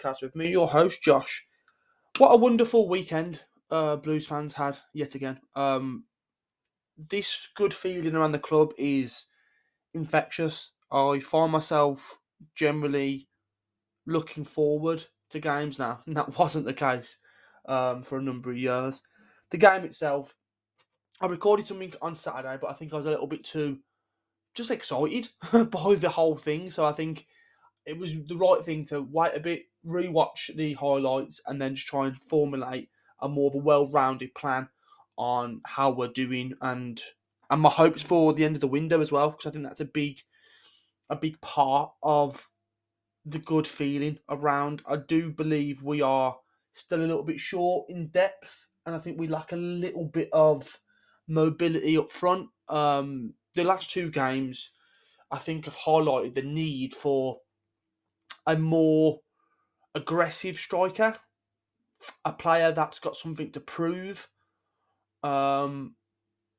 Podcast 0.00 0.22
with 0.22 0.34
me, 0.34 0.48
your 0.48 0.68
host 0.68 1.02
Josh. 1.02 1.46
What 2.18 2.30
a 2.30 2.36
wonderful 2.36 2.88
weekend 2.88 3.40
uh, 3.70 3.96
Blues 3.96 4.26
fans 4.26 4.54
had 4.54 4.78
yet 4.94 5.14
again. 5.14 5.40
Um, 5.54 6.04
this 6.96 7.48
good 7.56 7.74
feeling 7.74 8.14
around 8.14 8.32
the 8.32 8.38
club 8.38 8.72
is 8.78 9.26
infectious. 9.94 10.72
I 10.90 11.20
find 11.20 11.52
myself 11.52 12.18
generally 12.54 13.28
looking 14.06 14.44
forward 14.44 15.04
to 15.30 15.40
games 15.40 15.78
now, 15.78 16.00
and 16.06 16.16
that 16.16 16.38
wasn't 16.38 16.66
the 16.66 16.72
case 16.72 17.18
um, 17.68 18.02
for 18.02 18.18
a 18.18 18.22
number 18.22 18.50
of 18.50 18.58
years. 18.58 19.02
The 19.50 19.58
game 19.58 19.84
itself, 19.84 20.34
I 21.20 21.26
recorded 21.26 21.66
something 21.66 21.92
on 22.00 22.14
Saturday, 22.14 22.58
but 22.60 22.70
I 22.70 22.74
think 22.74 22.92
I 22.92 22.96
was 22.96 23.06
a 23.06 23.10
little 23.10 23.26
bit 23.26 23.44
too 23.44 23.78
just 24.54 24.70
excited 24.70 25.28
by 25.52 25.94
the 25.94 26.10
whole 26.10 26.36
thing. 26.36 26.70
So 26.70 26.84
I 26.84 26.92
think 26.92 27.26
it 27.86 27.98
was 27.98 28.12
the 28.26 28.36
right 28.36 28.64
thing 28.64 28.84
to 28.86 29.02
wait 29.02 29.32
a 29.34 29.40
bit, 29.40 29.64
rewatch 29.86 30.54
the 30.54 30.74
highlights, 30.74 31.40
and 31.46 31.60
then 31.60 31.74
just 31.74 31.86
try 31.86 32.06
and 32.06 32.16
formulate 32.16 32.90
a 33.20 33.28
more 33.28 33.48
of 33.48 33.54
a 33.54 33.58
well-rounded 33.58 34.34
plan 34.34 34.68
on 35.16 35.60
how 35.66 35.90
we're 35.90 36.08
doing 36.08 36.54
and 36.62 37.02
and 37.50 37.60
my 37.60 37.68
hopes 37.68 38.02
for 38.02 38.32
the 38.32 38.44
end 38.44 38.54
of 38.54 38.60
the 38.60 38.68
window 38.68 39.00
as 39.00 39.12
well 39.12 39.30
because 39.30 39.46
I 39.46 39.50
think 39.50 39.64
that's 39.64 39.80
a 39.80 39.84
big 39.84 40.20
a 41.10 41.16
big 41.16 41.40
part 41.40 41.92
of 42.02 42.48
the 43.26 43.38
good 43.38 43.66
feeling 43.66 44.18
around. 44.28 44.82
I 44.86 44.96
do 44.96 45.30
believe 45.30 45.82
we 45.82 46.00
are 46.00 46.38
still 46.72 47.00
a 47.00 47.06
little 47.06 47.24
bit 47.24 47.40
short 47.40 47.90
in 47.90 48.08
depth, 48.08 48.68
and 48.86 48.94
I 48.94 48.98
think 48.98 49.18
we 49.18 49.28
lack 49.28 49.52
a 49.52 49.56
little 49.56 50.04
bit 50.04 50.30
of 50.32 50.78
mobility 51.28 51.98
up 51.98 52.12
front. 52.12 52.48
Um, 52.68 53.34
the 53.54 53.64
last 53.64 53.90
two 53.90 54.10
games, 54.10 54.70
I 55.30 55.38
think, 55.38 55.64
have 55.64 55.76
highlighted 55.76 56.34
the 56.34 56.42
need 56.42 56.94
for 56.94 57.40
a 58.46 58.56
more 58.56 59.20
aggressive 59.94 60.58
striker, 60.58 61.12
a 62.24 62.32
player 62.32 62.72
that's 62.72 62.98
got 62.98 63.16
something 63.16 63.50
to 63.52 63.60
prove, 63.60 64.28
um, 65.22 65.94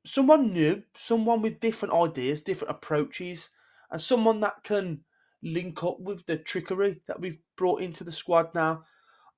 someone 0.04 0.52
new, 0.52 0.82
someone 0.96 1.42
with 1.42 1.60
different 1.60 1.94
ideas, 1.94 2.42
different 2.42 2.70
approaches, 2.70 3.50
and 3.90 4.00
someone 4.00 4.40
that 4.40 4.62
can 4.64 5.00
link 5.42 5.82
up 5.82 6.00
with 6.00 6.24
the 6.26 6.36
trickery 6.36 7.02
that 7.06 7.20
we've 7.20 7.38
brought 7.56 7.80
into 7.80 8.04
the 8.04 8.12
squad 8.12 8.54
now. 8.54 8.84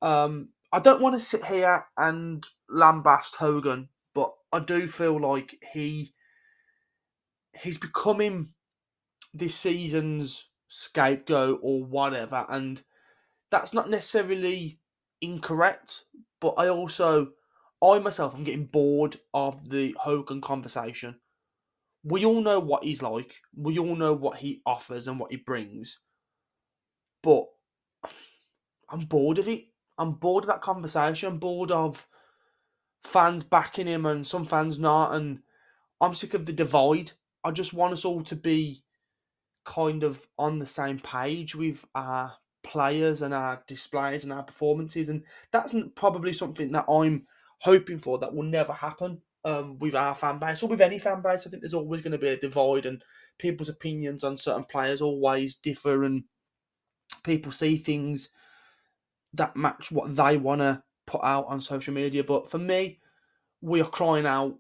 Um, 0.02 0.50
I 0.72 0.80
don't 0.80 1.00
want 1.00 1.18
to 1.18 1.24
sit 1.24 1.44
here 1.44 1.86
and 1.96 2.44
lambast 2.70 3.36
Hogan, 3.36 3.88
but 4.14 4.32
I 4.52 4.58
do 4.58 4.88
feel 4.88 5.20
like 5.20 5.56
he 5.72 6.14
he's 7.62 7.78
becoming 7.78 8.52
this 9.32 9.54
season's 9.54 10.48
scapegoat 10.68 11.60
or 11.62 11.84
whatever, 11.84 12.44
and 12.48 12.82
that's 13.54 13.72
not 13.72 13.88
necessarily 13.88 14.80
incorrect. 15.20 16.04
But 16.40 16.54
I 16.58 16.68
also, 16.68 17.28
I 17.82 18.00
myself, 18.00 18.34
I'm 18.34 18.42
getting 18.42 18.66
bored 18.66 19.16
of 19.32 19.70
the 19.70 19.96
Hogan 19.98 20.40
conversation. 20.40 21.20
We 22.02 22.24
all 22.24 22.40
know 22.40 22.58
what 22.58 22.82
he's 22.82 23.00
like. 23.00 23.36
We 23.56 23.78
all 23.78 23.94
know 23.94 24.12
what 24.12 24.38
he 24.38 24.60
offers 24.66 25.06
and 25.06 25.20
what 25.20 25.30
he 25.30 25.36
brings. 25.36 26.00
But 27.22 27.44
I'm 28.90 29.06
bored 29.06 29.38
of 29.38 29.48
it. 29.48 29.66
I'm 29.96 30.14
bored 30.14 30.44
of 30.44 30.48
that 30.48 30.60
conversation. 30.60 31.28
I'm 31.28 31.38
bored 31.38 31.70
of 31.70 32.06
fans 33.04 33.44
backing 33.44 33.86
him 33.86 34.04
and 34.04 34.26
some 34.26 34.44
fans 34.44 34.80
not. 34.80 35.14
And 35.14 35.38
I'm 36.00 36.16
sick 36.16 36.34
of 36.34 36.44
the 36.44 36.52
divide. 36.52 37.12
I 37.44 37.52
just 37.52 37.72
want 37.72 37.92
us 37.92 38.04
all 38.04 38.24
to 38.24 38.34
be 38.34 38.82
kind 39.64 40.02
of 40.02 40.26
on 40.36 40.58
the 40.58 40.66
same 40.66 40.98
page 40.98 41.54
with 41.54 41.84
our 41.94 42.34
players 42.64 43.22
and 43.22 43.32
our 43.32 43.62
displays 43.68 44.24
and 44.24 44.32
our 44.32 44.42
performances. 44.42 45.08
And 45.08 45.22
that's 45.52 45.74
probably 45.94 46.32
something 46.32 46.72
that 46.72 46.86
I'm 46.88 47.26
hoping 47.60 47.98
for 47.98 48.18
that 48.18 48.34
will 48.34 48.42
never 48.42 48.72
happen 48.72 49.20
um, 49.44 49.78
with 49.78 49.94
our 49.94 50.14
fan 50.14 50.38
base 50.38 50.62
or 50.62 50.68
with 50.68 50.80
any 50.80 50.98
fan 50.98 51.22
base. 51.22 51.46
I 51.46 51.50
think 51.50 51.62
there's 51.62 51.74
always 51.74 52.00
going 52.00 52.12
to 52.12 52.18
be 52.18 52.28
a 52.28 52.36
divide 52.36 52.86
and 52.86 53.02
people's 53.38 53.68
opinions 53.68 54.24
on 54.24 54.38
certain 54.38 54.64
players 54.64 55.02
always 55.02 55.56
differ 55.56 56.04
and 56.04 56.24
people 57.22 57.52
see 57.52 57.76
things 57.76 58.30
that 59.34 59.56
match 59.56 59.92
what 59.92 60.16
they 60.16 60.36
want 60.36 60.60
to 60.60 60.82
put 61.06 61.22
out 61.22 61.46
on 61.46 61.60
social 61.60 61.94
media. 61.94 62.24
But 62.24 62.50
for 62.50 62.58
me, 62.58 62.98
we 63.60 63.80
are 63.80 63.88
crying 63.88 64.26
out 64.26 64.56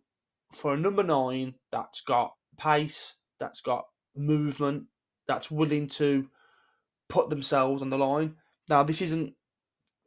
for 0.52 0.74
a 0.74 0.78
number 0.78 1.02
nine 1.02 1.54
that's 1.72 2.00
got 2.00 2.34
pace, 2.58 3.14
that's 3.40 3.60
got 3.60 3.86
movement, 4.16 4.84
that's 5.26 5.50
willing 5.50 5.88
to 5.88 6.28
put 7.08 7.30
themselves 7.30 7.82
on 7.82 7.90
the 7.90 7.98
line. 7.98 8.34
Now, 8.68 8.82
this 8.82 9.02
isn't, 9.02 9.34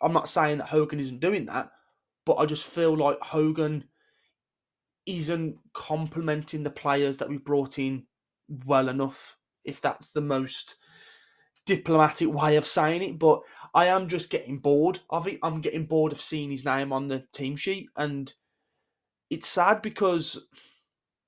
I'm 0.02 0.14
not 0.14 0.30
saying 0.30 0.60
that 0.60 0.68
Hogan 0.68 1.00
isn't 1.00 1.20
doing 1.20 1.46
that, 1.46 1.72
but 2.26 2.36
I 2.36 2.46
just 2.46 2.66
feel 2.66 2.96
like 2.96 3.20
Hogan 3.22 3.86
isn't 5.06 5.58
complementing 5.74 6.64
the 6.64 6.70
players 6.70 7.18
that 7.18 7.30
we 7.30 7.38
brought 7.38 7.80
in 7.80 8.06
well 8.66 8.90
enough, 8.90 9.38
if 9.64 9.80
that's 9.82 10.10
the 10.10 10.22
most 10.22 10.76
diplomatic 11.66 12.34
way 12.34 12.56
of 12.56 12.66
saying 12.66 13.02
it. 13.02 13.20
But 13.20 13.42
I 13.74 13.86
am 13.86 14.08
just 14.08 14.30
getting 14.30 14.58
bored 14.58 15.00
of 15.10 15.28
it. 15.28 15.40
I'm 15.44 15.62
getting 15.62 15.86
bored 15.86 16.12
of 16.12 16.22
seeing 16.22 16.52
his 16.52 16.66
name 16.66 16.92
on 16.92 17.08
the 17.08 17.24
team 17.34 17.56
sheet. 17.56 17.90
And 17.96 18.34
it's 19.30 19.48
sad 19.48 19.82
because 19.82 20.48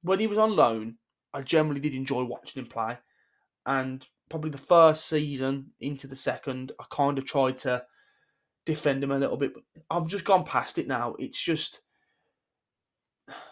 when 0.02 0.19
he 0.19 0.28
was 0.28 0.38
on 0.38 0.56
loan, 0.56 0.96
I 1.34 1.41
generally 1.41 1.79
did 1.79 1.94
enjoy 1.94 2.24
watching 2.24 2.62
him 2.62 2.69
play. 2.69 2.97
And 3.69 4.06
probably 4.30 4.50
the 4.50 4.57
first 4.57 5.06
season 5.06 5.68
into 5.80 6.07
the 6.07 6.16
second, 6.16 6.72
I 6.80 6.85
kind 6.90 7.19
of 7.19 7.25
tried 7.25 7.59
to 7.59 7.84
defend 8.66 9.03
him 9.03 9.12
a 9.12 9.19
little 9.19 9.38
bit. 9.38 9.53
I've 9.91 10.07
just 10.07 10.25
gone 10.25 10.44
past 10.44 10.80
it 10.80 10.88
now. 10.88 11.16
It's 11.19 11.40
just. 11.40 11.81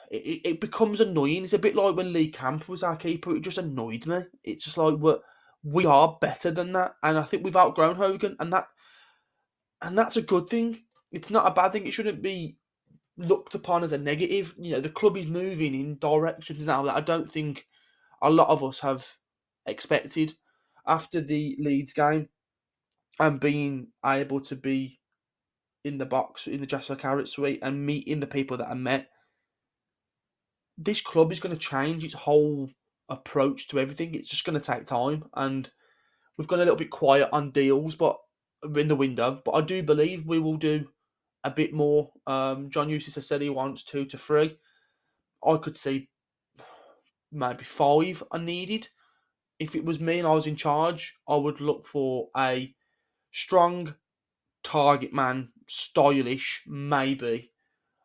It, 0.10 0.42
it 0.44 0.62
becomes 0.62 1.02
annoying. 1.02 1.44
It's 1.44 1.54
a 1.54 1.60
bit 1.60 1.76
like 1.76 1.96
when 1.96 2.14
Lee 2.14 2.32
Camp 2.32 2.68
was 2.68 2.82
our 2.82 2.96
keeper. 2.96 3.36
It 3.36 3.42
just 3.42 3.60
annoyed 3.60 4.08
me. 4.08 4.24
It's 4.44 4.66
just 4.66 4.78
like 4.78 4.96
we 4.98 5.14
we 5.64 5.86
are 5.86 6.18
better 6.20 6.50
than 6.50 6.72
that, 6.74 6.96
and 7.04 7.18
I 7.18 7.24
think 7.24 7.44
we've 7.44 7.56
outgrown 7.56 7.98
Hogan, 7.98 8.38
and 8.40 8.52
that 8.54 8.70
and 9.84 9.96
that's 9.96 10.18
a 10.18 10.22
good 10.24 10.50
thing. 10.50 10.80
It's 11.12 11.30
not 11.30 11.46
a 11.46 11.54
bad 11.54 11.74
thing. 11.74 11.86
It 11.86 11.92
shouldn't 11.92 12.24
be 12.24 12.58
looked 13.18 13.54
upon 13.54 13.84
as 13.84 13.92
a 13.92 14.00
negative. 14.00 14.56
You 14.58 14.72
know, 14.72 14.82
the 14.82 14.90
club 14.90 15.16
is 15.16 15.28
moving 15.28 15.76
in 15.76 16.00
directions 16.00 16.66
now 16.66 16.82
that 16.84 16.96
I 16.96 17.02
don't 17.02 17.30
think 17.30 17.68
a 18.22 18.32
lot 18.32 18.50
of 18.50 18.64
us 18.64 18.80
have 18.80 19.18
expected 19.68 20.34
after 20.86 21.22
the 21.22 21.56
Leeds 21.60 21.94
game 21.94 22.30
and 23.20 23.40
being 23.40 23.88
able 24.06 24.42
to 24.42 24.56
be 24.56 25.00
in 25.84 25.98
the 25.98 26.06
box 26.06 26.48
in 26.48 26.60
the 26.60 26.66
Jasper 26.66 26.96
Carrott 26.96 27.30
suite 27.30 27.60
and 27.62 27.86
meeting 27.86 28.20
the 28.20 28.28
people 28.28 28.58
that 28.58 28.70
I 28.70 28.74
met. 28.74 29.10
This 30.78 31.02
club 31.02 31.32
is 31.32 31.40
going 31.40 31.56
to 31.56 31.62
change 31.62 32.04
its 32.04 32.14
whole 32.14 32.70
approach 33.10 33.68
to 33.70 33.80
everything. 33.80 34.14
It's 34.14 34.30
just 34.30 34.46
going 34.46 34.60
to 34.60 34.66
take 34.66 34.86
time, 34.86 35.26
and 35.34 35.70
we've 36.38 36.48
gone 36.48 36.60
a 36.60 36.64
little 36.64 36.76
bit 36.76 36.92
quiet 36.92 37.30
on 37.32 37.52
deals, 37.52 37.96
but 37.96 38.18
in 38.76 38.88
the 38.88 38.96
window. 38.96 39.42
But 39.44 39.52
I 39.52 39.62
do 39.62 39.82
believe 39.82 40.26
we 40.26 40.40
will 40.40 40.58
do 40.58 40.88
a 41.44 41.50
bit 41.50 41.74
more. 41.74 42.12
Um, 42.28 42.70
John 42.70 42.90
Eustace 42.90 43.16
has 43.16 43.28
said 43.28 43.42
he 43.42 43.50
wants 43.50 43.84
two 43.84 44.06
to 44.06 44.18
three. 44.18 44.58
I 45.46 45.58
could 45.58 45.78
see 45.78 46.10
maybe 47.32 47.64
five 47.64 48.24
are 48.32 48.40
needed. 48.40 48.90
If 49.60 49.76
it 49.76 49.86
was 49.86 50.00
me 50.00 50.20
and 50.20 50.28
I 50.28 50.34
was 50.34 50.48
in 50.48 50.56
charge, 50.56 51.16
I 51.28 51.36
would 51.36 51.60
look 51.60 51.88
for 51.88 52.30
a 52.38 52.74
strong 53.32 53.96
target 54.64 55.14
man, 55.14 55.50
stylish, 55.68 56.64
maybe 56.68 57.52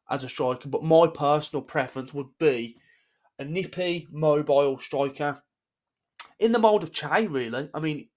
as 0.08 0.24
a 0.24 0.28
striker. 0.28 0.68
But 0.68 0.84
my 0.84 1.06
personal 1.06 1.62
preference 1.62 2.14
would 2.14 2.38
be 2.38 2.76
a 3.38 3.44
nippy, 3.44 4.08
mobile 4.10 4.78
striker 4.78 5.42
in 6.38 6.52
the 6.52 6.58
mould 6.58 6.82
of 6.82 6.92
Che, 6.92 7.26
really. 7.26 7.68
I 7.74 7.80
mean, 7.80 8.08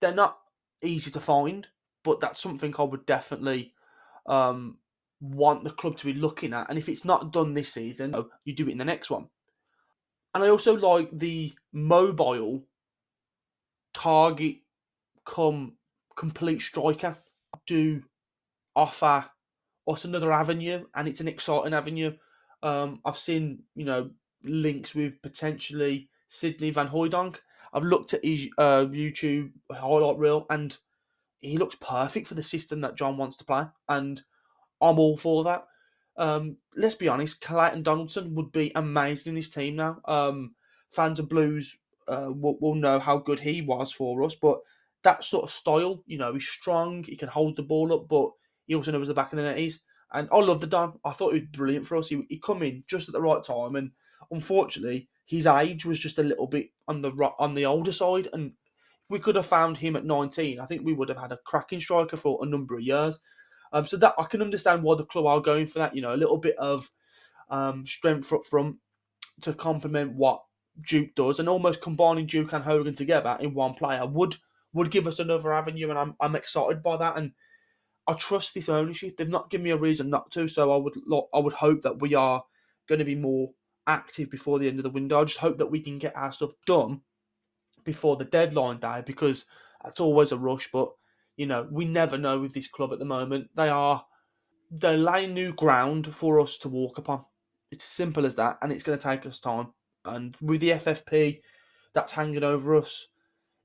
they're 0.00 0.14
not 0.14 0.38
easy 0.82 1.10
to 1.12 1.20
find, 1.20 1.66
but 2.02 2.20
that's 2.20 2.40
something 2.40 2.74
I 2.78 2.82
would 2.82 3.06
definitely 3.06 3.72
um, 4.26 4.78
want 5.20 5.64
the 5.64 5.70
club 5.70 5.96
to 5.98 6.06
be 6.06 6.14
looking 6.14 6.52
at. 6.52 6.68
And 6.68 6.78
if 6.78 6.88
it's 6.88 7.04
not 7.04 7.32
done 7.32 7.54
this 7.54 7.72
season, 7.72 8.14
you 8.44 8.54
do 8.54 8.68
it 8.68 8.72
in 8.72 8.78
the 8.78 8.84
next 8.84 9.10
one. 9.10 9.28
And 10.34 10.42
I 10.42 10.48
also 10.48 10.76
like 10.76 11.08
the 11.12 11.54
mobile 11.72 12.64
target 13.94 14.56
come 15.24 15.76
complete 16.16 16.60
striker 16.60 17.16
do 17.66 18.02
offer 18.76 19.26
us 19.86 20.04
another 20.04 20.32
avenue, 20.32 20.84
and 20.94 21.08
it's 21.08 21.20
an 21.20 21.28
exciting 21.28 21.74
avenue. 21.74 22.12
Um, 22.62 23.00
I've 23.04 23.18
seen 23.18 23.62
you 23.74 23.84
know 23.84 24.10
links 24.42 24.94
with 24.94 25.20
potentially 25.22 26.08
Sydney 26.28 26.70
Van 26.70 26.88
Hooijdonk. 26.88 27.36
I've 27.72 27.84
looked 27.84 28.14
at 28.14 28.24
his 28.24 28.48
uh, 28.58 28.84
YouTube 28.86 29.50
highlight 29.70 30.18
reel, 30.18 30.46
and 30.50 30.76
he 31.40 31.58
looks 31.58 31.76
perfect 31.76 32.26
for 32.26 32.34
the 32.34 32.42
system 32.42 32.80
that 32.82 32.96
John 32.96 33.16
wants 33.16 33.36
to 33.38 33.44
play, 33.44 33.64
and 33.88 34.22
I'm 34.80 34.98
all 34.98 35.16
for 35.16 35.44
that. 35.44 35.66
Um, 36.16 36.58
let's 36.76 36.94
be 36.94 37.08
honest, 37.08 37.40
Clayton 37.40 37.82
Donaldson 37.82 38.34
would 38.34 38.52
be 38.52 38.70
amazing 38.74 39.30
in 39.30 39.34
this 39.34 39.50
team 39.50 39.76
now. 39.76 40.00
Um, 40.04 40.54
fans 40.90 41.18
of 41.18 41.28
Blues 41.28 41.76
uh, 42.08 42.30
will, 42.30 42.58
will 42.60 42.74
know 42.74 42.98
how 42.98 43.18
good 43.18 43.40
he 43.40 43.62
was 43.62 43.92
for 43.92 44.22
us, 44.22 44.34
but 44.34 44.58
that 45.02 45.22
sort 45.22 45.44
of 45.44 45.50
style. 45.50 46.02
You 46.06 46.18
know, 46.18 46.34
he's 46.34 46.48
strong, 46.48 47.04
he 47.04 47.16
can 47.16 47.28
hold 47.28 47.56
the 47.56 47.62
ball 47.62 47.92
up, 47.92 48.08
but 48.08 48.30
he 48.66 48.74
also 48.74 48.90
knows 48.90 49.08
the 49.08 49.14
back 49.14 49.32
of 49.32 49.36
the 49.36 49.42
net 49.42 49.58
is. 49.58 49.80
And 50.12 50.28
I 50.32 50.38
love 50.38 50.60
the 50.60 50.66
Don. 50.66 50.98
I 51.04 51.12
thought 51.12 51.34
he 51.34 51.40
was 51.40 51.48
brilliant 51.50 51.86
for 51.86 51.96
us. 51.96 52.08
He, 52.08 52.24
he 52.28 52.38
come 52.38 52.62
in 52.62 52.84
just 52.86 53.08
at 53.08 53.14
the 53.14 53.20
right 53.20 53.42
time, 53.42 53.76
and 53.76 53.90
unfortunately, 54.30 55.08
his 55.26 55.46
age 55.46 55.84
was 55.84 55.98
just 55.98 56.18
a 56.18 56.22
little 56.22 56.46
bit 56.46 56.68
on 56.88 57.02
the 57.02 57.10
on 57.38 57.54
the 57.54 57.66
older 57.66 57.92
side. 57.92 58.28
And 58.32 58.52
we 59.08 59.18
could 59.18 59.36
have 59.36 59.46
found 59.46 59.76
him 59.78 59.96
at 59.96 60.04
19. 60.04 60.60
I 60.60 60.66
think 60.66 60.82
we 60.84 60.92
would 60.92 61.08
have 61.08 61.18
had 61.18 61.32
a 61.32 61.38
cracking 61.44 61.80
striker 61.80 62.16
for 62.16 62.38
a 62.42 62.46
number 62.46 62.76
of 62.76 62.82
years. 62.82 63.18
Um, 63.72 63.84
so 63.84 63.96
that 63.96 64.14
I 64.16 64.24
can 64.24 64.40
understand 64.40 64.82
why 64.82 64.94
the 64.94 65.04
club 65.04 65.26
are 65.26 65.40
going 65.40 65.66
for 65.66 65.80
that. 65.80 65.96
You 65.96 66.02
know, 66.02 66.14
a 66.14 66.16
little 66.16 66.38
bit 66.38 66.56
of 66.58 66.90
um, 67.50 67.84
strength 67.84 68.32
up 68.32 68.46
front 68.46 68.76
to 69.40 69.52
complement 69.52 70.12
what 70.12 70.42
Duke 70.80 71.14
does, 71.14 71.38
and 71.38 71.48
almost 71.48 71.80
combining 71.80 72.26
Duke 72.26 72.52
and 72.52 72.64
Hogan 72.64 72.94
together 72.94 73.36
in 73.40 73.54
one 73.54 73.74
player 73.74 74.06
would 74.06 74.36
would 74.72 74.90
give 74.90 75.06
us 75.06 75.18
another 75.18 75.52
avenue, 75.52 75.90
and 75.90 75.98
I'm 75.98 76.14
I'm 76.20 76.36
excited 76.36 76.82
by 76.82 76.96
that. 76.96 77.16
And 77.16 77.32
I 78.06 78.14
trust 78.14 78.54
this 78.54 78.68
ownership. 78.68 79.16
They've 79.16 79.28
not 79.28 79.50
given 79.50 79.64
me 79.64 79.70
a 79.70 79.76
reason 79.76 80.10
not 80.10 80.30
to, 80.32 80.48
so 80.48 80.72
I 80.72 80.76
would 80.76 80.94
I 81.32 81.38
would 81.38 81.54
hope 81.54 81.82
that 81.82 82.00
we 82.00 82.14
are 82.14 82.44
going 82.88 82.98
to 82.98 83.04
be 83.04 83.14
more 83.14 83.50
active 83.86 84.30
before 84.30 84.58
the 84.58 84.68
end 84.68 84.78
of 84.78 84.82
the 84.84 84.90
window. 84.90 85.20
I 85.20 85.24
just 85.24 85.38
hope 85.38 85.58
that 85.58 85.70
we 85.70 85.80
can 85.80 85.98
get 85.98 86.16
our 86.16 86.32
stuff 86.32 86.52
done 86.66 87.02
before 87.84 88.16
the 88.16 88.24
deadline 88.24 88.80
day 88.80 89.02
because 89.06 89.46
that's 89.82 90.00
always 90.00 90.32
a 90.32 90.38
rush. 90.38 90.70
But 90.72 90.90
you 91.36 91.46
know, 91.46 91.66
we 91.70 91.84
never 91.84 92.18
know 92.18 92.40
with 92.40 92.52
this 92.52 92.68
club 92.68 92.92
at 92.92 92.98
the 92.98 93.04
moment. 93.04 93.48
They 93.54 93.68
are 93.68 94.04
they're 94.70 94.98
laying 94.98 95.34
new 95.34 95.52
ground 95.52 96.12
for 96.14 96.40
us 96.40 96.58
to 96.58 96.68
walk 96.68 96.98
upon. 96.98 97.24
It's 97.70 97.84
as 97.84 97.90
simple 97.90 98.26
as 98.26 98.36
that, 98.36 98.58
and 98.60 98.72
it's 98.72 98.82
going 98.82 98.98
to 98.98 99.02
take 99.02 99.24
us 99.26 99.40
time. 99.40 99.68
And 100.04 100.36
with 100.40 100.60
the 100.60 100.70
FFP 100.70 101.40
that's 101.94 102.12
hanging 102.12 102.44
over 102.44 102.76
us, 102.76 103.08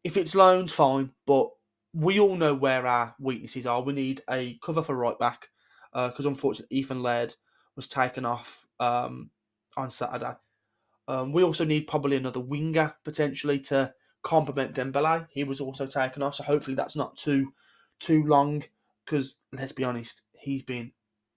if 0.04 0.18
it's 0.18 0.36
loans, 0.36 0.72
fine, 0.72 1.12
but 1.26 1.50
we 1.94 2.20
all 2.20 2.36
know 2.36 2.54
where 2.54 2.86
our 2.86 3.16
weaknesses 3.20 3.66
are. 3.66 3.82
We 3.82 3.94
need 3.94 4.22
a 4.30 4.58
cover 4.64 4.82
for 4.82 4.96
right 4.96 5.18
back 5.18 5.50
because 5.92 6.26
uh, 6.26 6.30
unfortunately 6.30 6.78
Ethan 6.78 7.02
Laird 7.02 7.36
was 7.76 7.88
taken 7.88 8.26
off 8.26 8.66
um, 8.80 9.32
on 9.76 9.90
Saturday. 9.90 10.34
Um, 11.08 11.34
we 11.34 11.44
also 11.44 11.66
need 11.66 11.88
probably 11.88 12.18
another 12.18 12.40
winger 12.40 12.94
potentially 13.04 13.60
to 13.62 13.92
complement 14.22 14.76
Dembele. 14.76 15.28
He 15.32 15.44
was 15.44 15.60
also 15.60 15.88
taken 15.88 16.22
off, 16.22 16.36
so 16.36 16.44
hopefully 16.44 16.76
that's 16.76 16.96
not 16.96 17.18
too 17.18 17.52
too 18.00 18.24
long. 18.26 18.64
Because 19.06 19.38
let's 19.52 19.72
be 19.72 19.84
honest, 19.84 20.22
he's 20.34 20.62
been 20.62 20.92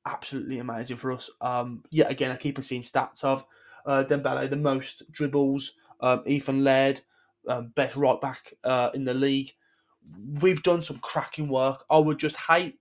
absolutely 0.06 0.58
amazing 0.58 0.98
for 0.98 1.12
us. 1.12 1.30
Um, 1.40 1.84
yet 1.90 2.10
again, 2.10 2.30
I 2.30 2.36
keep 2.36 2.58
on 2.58 2.62
seeing 2.62 2.82
stats 2.82 3.24
of 3.24 3.44
uh, 3.86 4.04
Dembele 4.04 4.48
the 4.48 4.56
most 4.56 5.10
dribbles. 5.12 5.72
Um, 6.00 6.24
Ethan 6.26 6.64
Laird, 6.64 7.00
um, 7.48 7.72
best 7.76 7.96
right 7.96 8.20
back 8.20 8.54
uh, 8.64 8.90
in 8.92 9.04
the 9.04 9.14
league. 9.14 9.52
We've 10.40 10.62
done 10.62 10.82
some 10.82 10.98
cracking 10.98 11.48
work. 11.48 11.84
I 11.88 11.98
would 11.98 12.18
just 12.18 12.36
hate 12.36 12.80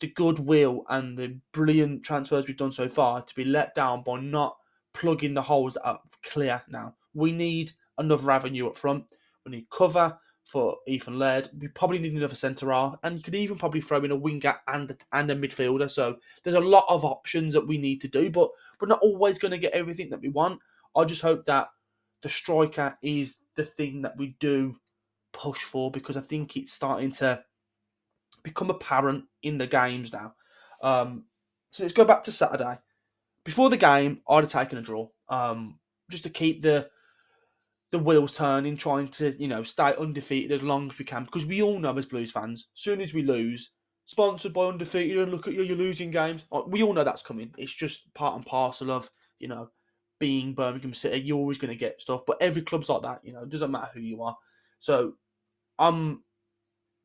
the 0.00 0.08
goodwill 0.08 0.84
and 0.88 1.18
the 1.18 1.38
brilliant 1.52 2.02
transfers 2.02 2.46
we've 2.46 2.56
done 2.56 2.72
so 2.72 2.88
far 2.88 3.22
to 3.22 3.34
be 3.34 3.44
let 3.44 3.74
down 3.74 4.02
by 4.02 4.20
not 4.20 4.56
plugging 4.94 5.34
the 5.34 5.42
holes 5.42 5.76
are 5.78 6.00
clear 6.22 6.62
now. 6.68 6.94
We 7.14 7.32
need 7.32 7.72
another 7.98 8.30
avenue 8.30 8.68
up 8.68 8.78
front. 8.78 9.04
We 9.44 9.52
need 9.52 9.70
cover 9.70 10.18
for 10.46 10.78
Ethan 10.86 11.18
Laird. 11.18 11.50
We 11.58 11.68
probably 11.68 11.98
need 11.98 12.14
another 12.14 12.36
centre 12.36 12.72
R, 12.72 12.98
and 13.02 13.16
you 13.16 13.22
could 13.22 13.34
even 13.34 13.58
probably 13.58 13.80
throw 13.80 14.02
in 14.04 14.12
a 14.12 14.16
winger 14.16 14.54
and 14.68 14.96
and 15.12 15.30
a 15.30 15.36
midfielder. 15.36 15.90
So 15.90 16.16
there's 16.42 16.56
a 16.56 16.60
lot 16.60 16.86
of 16.88 17.04
options 17.04 17.52
that 17.54 17.66
we 17.66 17.76
need 17.76 18.00
to 18.02 18.08
do, 18.08 18.30
but 18.30 18.50
we're 18.80 18.88
not 18.88 19.02
always 19.02 19.38
going 19.38 19.50
to 19.50 19.58
get 19.58 19.72
everything 19.72 20.08
that 20.10 20.20
we 20.20 20.28
want. 20.28 20.60
I 20.94 21.04
just 21.04 21.20
hope 21.20 21.44
that 21.46 21.68
the 22.22 22.28
striker 22.28 22.96
is 23.02 23.38
the 23.56 23.64
thing 23.64 24.02
that 24.02 24.16
we 24.16 24.36
do 24.38 24.76
push 25.32 25.62
for 25.62 25.90
because 25.90 26.16
I 26.16 26.22
think 26.22 26.56
it's 26.56 26.72
starting 26.72 27.10
to 27.12 27.42
become 28.42 28.70
apparent 28.70 29.24
in 29.42 29.58
the 29.58 29.66
games 29.66 30.12
now. 30.12 30.34
Um, 30.80 31.24
so 31.70 31.82
let's 31.82 31.92
go 31.92 32.04
back 32.04 32.22
to 32.24 32.32
Saturday. 32.32 32.78
Before 33.44 33.68
the 33.68 33.76
game, 33.76 34.22
I'd 34.28 34.44
have 34.44 34.50
taken 34.50 34.78
a 34.78 34.82
draw 34.82 35.08
um, 35.28 35.78
just 36.10 36.22
to 36.24 36.30
keep 36.30 36.62
the 36.62 36.88
the 37.92 37.98
wheels 37.98 38.34
turning, 38.34 38.76
trying 38.76 39.08
to 39.08 39.34
you 39.40 39.48
know 39.48 39.62
stay 39.62 39.94
undefeated 39.98 40.52
as 40.52 40.62
long 40.62 40.90
as 40.90 40.98
we 40.98 41.04
can 41.04 41.24
because 41.24 41.46
we 41.46 41.62
all 41.62 41.78
know 41.78 41.96
as 41.96 42.06
Blues 42.06 42.32
fans, 42.32 42.68
as 42.76 42.82
soon 42.82 43.00
as 43.00 43.14
we 43.14 43.22
lose, 43.22 43.70
sponsored 44.06 44.52
by 44.52 44.66
undefeated, 44.66 45.18
and 45.18 45.30
look 45.32 45.46
at 45.46 45.54
you, 45.54 45.62
you're 45.62 45.76
losing 45.76 46.10
games. 46.10 46.44
We 46.68 46.82
all 46.82 46.92
know 46.92 47.04
that's 47.04 47.22
coming. 47.22 47.52
It's 47.58 47.74
just 47.74 48.12
part 48.14 48.36
and 48.36 48.44
parcel 48.44 48.90
of 48.90 49.10
you 49.38 49.48
know 49.48 49.70
being 50.18 50.54
Birmingham 50.54 50.94
City. 50.94 51.20
You're 51.20 51.38
always 51.38 51.58
going 51.58 51.72
to 51.72 51.78
get 51.78 52.00
stuff, 52.00 52.22
but 52.26 52.38
every 52.40 52.62
club's 52.62 52.88
like 52.88 53.02
that. 53.02 53.20
You 53.22 53.32
know, 53.32 53.42
it 53.42 53.50
doesn't 53.50 53.70
matter 53.70 53.90
who 53.94 54.00
you 54.00 54.22
are. 54.22 54.36
So 54.78 55.14
I'm 55.78 56.22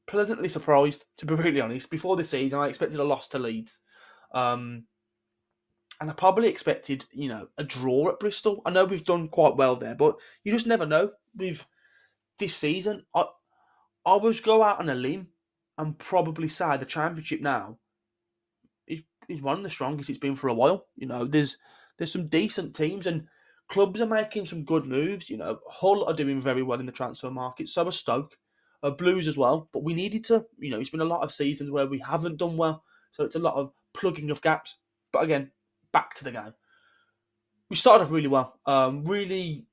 pleasantly 0.08 0.50
surprised, 0.50 1.06
to 1.18 1.26
be 1.26 1.36
really 1.36 1.62
honest. 1.62 1.90
Before 1.90 2.16
the 2.16 2.26
season, 2.26 2.60
I 2.60 2.68
expected 2.68 3.00
a 3.00 3.04
loss 3.04 3.28
to 3.30 3.40
Leeds. 3.40 3.80
Um, 4.34 4.86
and 6.02 6.10
I 6.10 6.14
probably 6.14 6.50
expected, 6.50 7.06
you 7.12 7.30
know, 7.30 7.48
a 7.60 7.64
draw 7.64 8.10
at 8.10 8.20
Bristol. 8.20 8.64
I 8.66 8.72
know 8.72 8.86
we've 8.86 9.06
done 9.06 9.28
quite 9.28 9.56
well 9.56 9.76
there, 9.76 9.94
but 9.94 10.16
you 10.44 10.52
just 10.52 10.66
never 10.66 10.88
know. 10.88 11.12
With 11.36 11.66
this 12.40 12.56
season, 12.56 13.06
I 13.16 13.26
I 14.04 14.16
was 14.16 14.40
go 14.40 14.64
out 14.64 14.80
on 14.80 14.90
a 14.90 14.96
limb 14.96 15.28
and 15.78 15.98
probably 15.98 16.48
say 16.48 16.76
the 16.76 16.86
championship 16.86 17.40
now 17.40 17.78
is, 18.88 19.02
is 19.30 19.44
one 19.44 19.58
of 19.58 19.64
the 19.64 19.70
strongest 19.70 20.10
it's 20.10 20.18
been 20.18 20.36
for 20.36 20.48
a 20.48 20.56
while. 20.56 20.88
You 20.96 21.06
know, 21.06 21.24
there's 21.24 21.60
there's 22.00 22.12
some 22.12 22.28
decent 22.28 22.76
teams 22.76 23.06
and 23.06 23.28
clubs 23.70 24.02
are 24.02 24.08
making 24.08 24.48
some 24.48 24.64
good 24.66 24.88
moves. 24.88 25.30
You 25.30 25.38
know, 25.38 25.60
Hull 25.70 26.06
are 26.06 26.16
doing 26.16 26.42
very 26.42 26.64
well 26.64 26.80
in 26.80 26.88
the 26.88 26.92
transfer 26.92 27.30
market. 27.30 27.70
So 27.70 27.88
are 27.88 27.92
Stoke, 27.92 28.36
uh, 28.82 28.90
Blues 28.90 29.28
as 29.28 29.38
well. 29.38 29.70
But 29.72 29.84
we 29.84 29.94
needed 29.94 30.24
to. 30.26 30.46
You 30.58 30.72
know, 30.72 30.80
it's 30.80 30.90
been 30.90 31.00
a 31.00 31.06
lot 31.06 31.22
of 31.22 31.32
seasons 31.32 31.70
where 31.70 31.86
we 31.86 32.00
haven't 32.00 32.38
done 32.38 32.58
well. 32.58 32.84
So 33.12 33.24
it's 33.24 33.36
a 33.36 33.40
lot 33.40 33.54
of 33.54 33.72
plugging 33.94 34.32
of 34.32 34.42
gaps. 34.42 34.78
But 35.14 35.24
again, 35.24 35.52
back 35.92 36.16
to 36.16 36.24
the 36.24 36.32
game. 36.32 36.54
We 37.70 37.76
started 37.76 38.04
off 38.04 38.12
really 38.12 38.28
well, 38.28 38.60
um, 38.66 39.06
really 39.06 39.66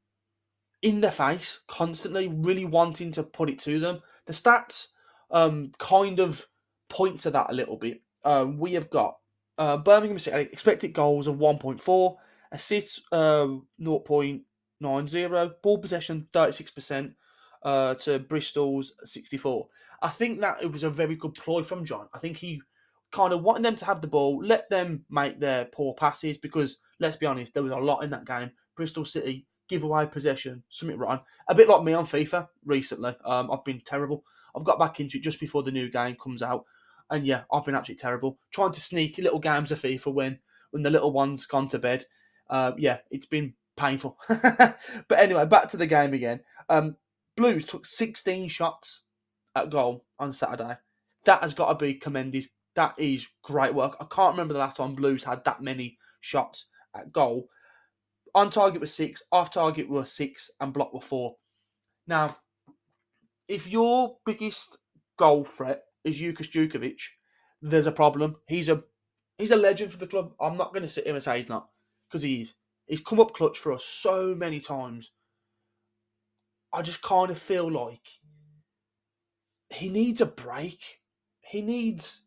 in 0.82 1.00
their 1.00 1.10
face, 1.10 1.60
constantly, 1.66 2.28
really 2.28 2.64
wanting 2.64 3.12
to 3.12 3.22
put 3.22 3.50
it 3.50 3.58
to 3.60 3.80
them. 3.80 4.00
The 4.26 4.32
stats 4.32 4.88
um, 5.30 5.72
kind 5.78 6.20
of 6.20 6.46
point 6.88 7.20
to 7.20 7.30
that 7.30 7.50
a 7.50 7.54
little 7.54 7.76
bit. 7.76 8.02
Um, 8.24 8.58
we 8.58 8.74
have 8.74 8.90
got 8.90 9.18
uh, 9.58 9.76
Birmingham 9.76 10.18
City 10.18 10.48
expected 10.52 10.92
goals 10.92 11.26
of 11.26 11.36
1.4, 11.36 12.16
assists 12.52 13.00
uh, 13.12 13.46
0.90, 13.80 15.52
ball 15.62 15.78
possession 15.78 16.28
36% 16.32 17.14
uh, 17.64 17.94
to 17.94 18.20
Bristol's 18.20 18.92
64. 19.04 19.68
I 20.00 20.08
think 20.08 20.40
that 20.40 20.62
it 20.62 20.70
was 20.70 20.84
a 20.84 20.90
very 20.90 21.16
good 21.16 21.34
ploy 21.34 21.64
from 21.64 21.84
John. 21.84 22.08
I 22.14 22.18
think 22.18 22.36
he 22.36 22.62
kind 23.10 23.32
of 23.32 23.42
wanting 23.42 23.62
them 23.62 23.76
to 23.76 23.84
have 23.84 24.00
the 24.00 24.06
ball, 24.06 24.42
let 24.42 24.68
them 24.70 25.04
make 25.10 25.40
their 25.40 25.64
poor 25.66 25.94
passes 25.94 26.38
because 26.38 26.78
let's 27.00 27.16
be 27.16 27.26
honest, 27.26 27.54
there 27.54 27.62
was 27.62 27.72
a 27.72 27.76
lot 27.76 28.04
in 28.04 28.10
that 28.10 28.26
game. 28.26 28.50
Bristol 28.76 29.04
City 29.04 29.46
give 29.68 29.82
away 29.82 30.06
possession, 30.06 30.62
something 30.68 30.98
wrong. 30.98 31.20
A 31.48 31.54
bit 31.54 31.68
like 31.68 31.84
me 31.84 31.92
on 31.92 32.06
FIFA 32.06 32.48
recently. 32.64 33.14
Um, 33.24 33.50
I've 33.50 33.64
been 33.64 33.82
terrible. 33.84 34.24
I've 34.56 34.64
got 34.64 34.78
back 34.78 35.00
into 35.00 35.18
it 35.18 35.22
just 35.22 35.40
before 35.40 35.62
the 35.62 35.70
new 35.70 35.90
game 35.90 36.16
comes 36.22 36.42
out, 36.42 36.64
and 37.10 37.26
yeah, 37.26 37.42
I've 37.52 37.64
been 37.64 37.74
absolutely 37.74 38.00
terrible. 38.00 38.38
Trying 38.50 38.72
to 38.72 38.80
sneak 38.80 39.18
little 39.18 39.38
games 39.38 39.70
of 39.70 39.80
FIFA 39.80 40.12
when 40.12 40.38
when 40.70 40.82
the 40.82 40.90
little 40.90 41.12
one's 41.12 41.46
gone 41.46 41.68
to 41.68 41.78
bed. 41.78 42.06
Uh, 42.48 42.72
yeah, 42.78 42.98
it's 43.10 43.26
been 43.26 43.54
painful. 43.76 44.18
but 44.28 44.78
anyway, 45.12 45.46
back 45.46 45.68
to 45.68 45.76
the 45.76 45.86
game 45.86 46.14
again. 46.14 46.40
Um, 46.68 46.96
Blues 47.36 47.64
took 47.64 47.86
16 47.86 48.48
shots 48.48 49.02
at 49.54 49.70
goal 49.70 50.04
on 50.18 50.32
Saturday. 50.32 50.76
That 51.24 51.42
has 51.42 51.54
got 51.54 51.68
to 51.68 51.74
be 51.74 51.94
commended 51.94 52.48
that 52.78 52.94
is 52.96 53.26
great 53.42 53.74
work. 53.74 53.96
I 54.00 54.04
can't 54.04 54.34
remember 54.34 54.54
the 54.54 54.60
last 54.60 54.76
time 54.76 54.94
Blues 54.94 55.24
had 55.24 55.42
that 55.44 55.60
many 55.60 55.98
shots 56.20 56.66
at 56.94 57.12
goal. 57.12 57.48
On 58.36 58.50
target 58.50 58.80
was 58.80 58.94
six, 58.94 59.20
off 59.32 59.50
target 59.52 59.88
were 59.88 60.04
six, 60.04 60.48
and 60.60 60.72
block 60.72 60.94
were 60.94 61.00
four. 61.00 61.34
Now, 62.06 62.36
if 63.48 63.66
your 63.66 64.18
biggest 64.24 64.78
goal 65.16 65.44
threat 65.44 65.82
is 66.04 66.20
Lukas 66.20 66.46
Jutkiewicz, 66.46 67.02
there's 67.60 67.86
a 67.86 67.92
problem. 67.92 68.36
He's 68.46 68.68
a 68.68 68.84
he's 69.38 69.50
a 69.50 69.56
legend 69.56 69.90
for 69.90 69.98
the 69.98 70.06
club. 70.06 70.34
I'm 70.40 70.56
not 70.56 70.72
going 70.72 70.82
to 70.84 70.88
sit 70.88 71.04
here 71.04 71.14
and 71.14 71.22
say 71.22 71.38
he's 71.38 71.48
not, 71.48 71.68
because 72.08 72.22
he 72.22 72.42
is. 72.42 72.54
He's 72.86 73.00
come 73.00 73.18
up 73.18 73.34
clutch 73.34 73.58
for 73.58 73.72
us 73.72 73.84
so 73.84 74.36
many 74.36 74.60
times. 74.60 75.10
I 76.72 76.82
just 76.82 77.02
kind 77.02 77.32
of 77.32 77.40
feel 77.40 77.68
like 77.68 78.06
he 79.68 79.88
needs 79.88 80.20
a 80.20 80.26
break. 80.26 81.00
He 81.40 81.60
needs 81.60 82.22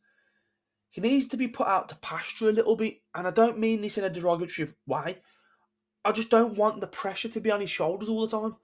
he 0.92 1.02
needs 1.02 1.28
to 1.28 1.38
be 1.38 1.48
put 1.48 1.68
out 1.68 1.90
to 1.90 1.96
pasture 1.96 2.50
a 2.50 2.54
little 2.54 2.76
bit. 2.76 3.02
And 3.16 3.28
I 3.28 3.32
don't 3.32 3.58
mean 3.58 3.82
this 3.82 3.98
in 3.98 4.04
a 4.04 4.10
derogatory 4.10 4.70
way. 4.86 5.18
I 6.04 6.12
just 6.12 6.30
don't 6.30 6.58
want 6.58 6.82
the 6.82 6.88
pressure 6.88 7.30
to 7.30 7.40
be 7.40 7.52
on 7.52 7.62
his 7.62 7.70
shoulders 7.70 8.10
all 8.10 8.28
the 8.28 8.40
time. 8.40 8.56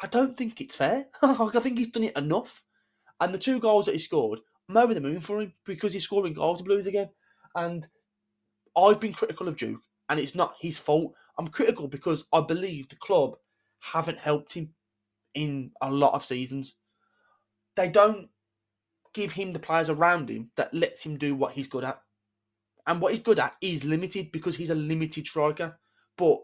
I 0.00 0.06
don't 0.06 0.36
think 0.36 0.60
it's 0.60 0.76
fair. 0.76 1.06
I 1.22 1.48
think 1.60 1.78
he's 1.78 1.88
done 1.88 2.04
it 2.04 2.16
enough. 2.16 2.62
And 3.20 3.32
the 3.32 3.38
two 3.38 3.60
goals 3.60 3.86
that 3.86 3.94
he 3.94 3.98
scored, 3.98 4.40
I'm 4.68 4.76
over 4.76 4.94
the 4.94 5.00
moon 5.00 5.20
for 5.20 5.40
him 5.40 5.52
because 5.64 5.92
he's 5.92 6.04
scoring 6.04 6.34
goals 6.34 6.58
to 6.58 6.64
Blues 6.64 6.86
again. 6.86 7.10
And 7.54 7.86
I've 8.76 9.00
been 9.00 9.12
critical 9.12 9.48
of 9.48 9.56
Duke, 9.56 9.80
and 10.08 10.18
it's 10.18 10.34
not 10.34 10.56
his 10.60 10.78
fault. 10.78 11.14
I'm 11.38 11.48
critical 11.48 11.88
because 11.88 12.24
I 12.32 12.40
believe 12.40 12.88
the 12.88 12.96
club 12.96 13.36
haven't 13.78 14.18
helped 14.18 14.54
him 14.54 14.74
in 15.34 15.70
a 15.80 15.90
lot 15.90 16.14
of 16.14 16.24
seasons. 16.24 16.74
they 17.76 17.88
don't 17.88 18.28
give 19.14 19.32
him 19.32 19.52
the 19.52 19.58
players 19.58 19.88
around 19.88 20.28
him 20.28 20.50
that 20.56 20.72
lets 20.72 21.02
him 21.02 21.16
do 21.16 21.34
what 21.34 21.52
he's 21.52 21.68
good 21.68 21.84
at. 21.84 22.00
And 22.86 23.00
what 23.00 23.12
he's 23.12 23.22
good 23.22 23.38
at 23.38 23.54
is 23.60 23.84
limited 23.84 24.32
because 24.32 24.56
he's 24.56 24.70
a 24.70 24.74
limited 24.74 25.26
striker. 25.26 25.78
But 26.16 26.40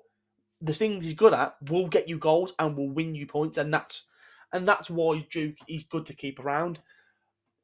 the 0.61 0.75
things 0.75 1.05
he's 1.05 1.15
good 1.15 1.35
at 1.35 1.57
will 1.69 1.89
get 1.89 2.09
you 2.09 2.19
goals 2.19 2.53
and 2.59 2.77
will 2.77 2.91
win 2.91 3.15
you 3.15 3.27
points, 3.27 3.59
and 3.59 3.73
that's 3.73 4.05
and 4.53 4.67
that's 4.67 4.91
why 4.91 5.27
Duke 5.31 5.57
is 5.69 5.85
good 5.85 6.07
to 6.07 6.15
keep 6.15 6.41
around. 6.41 6.81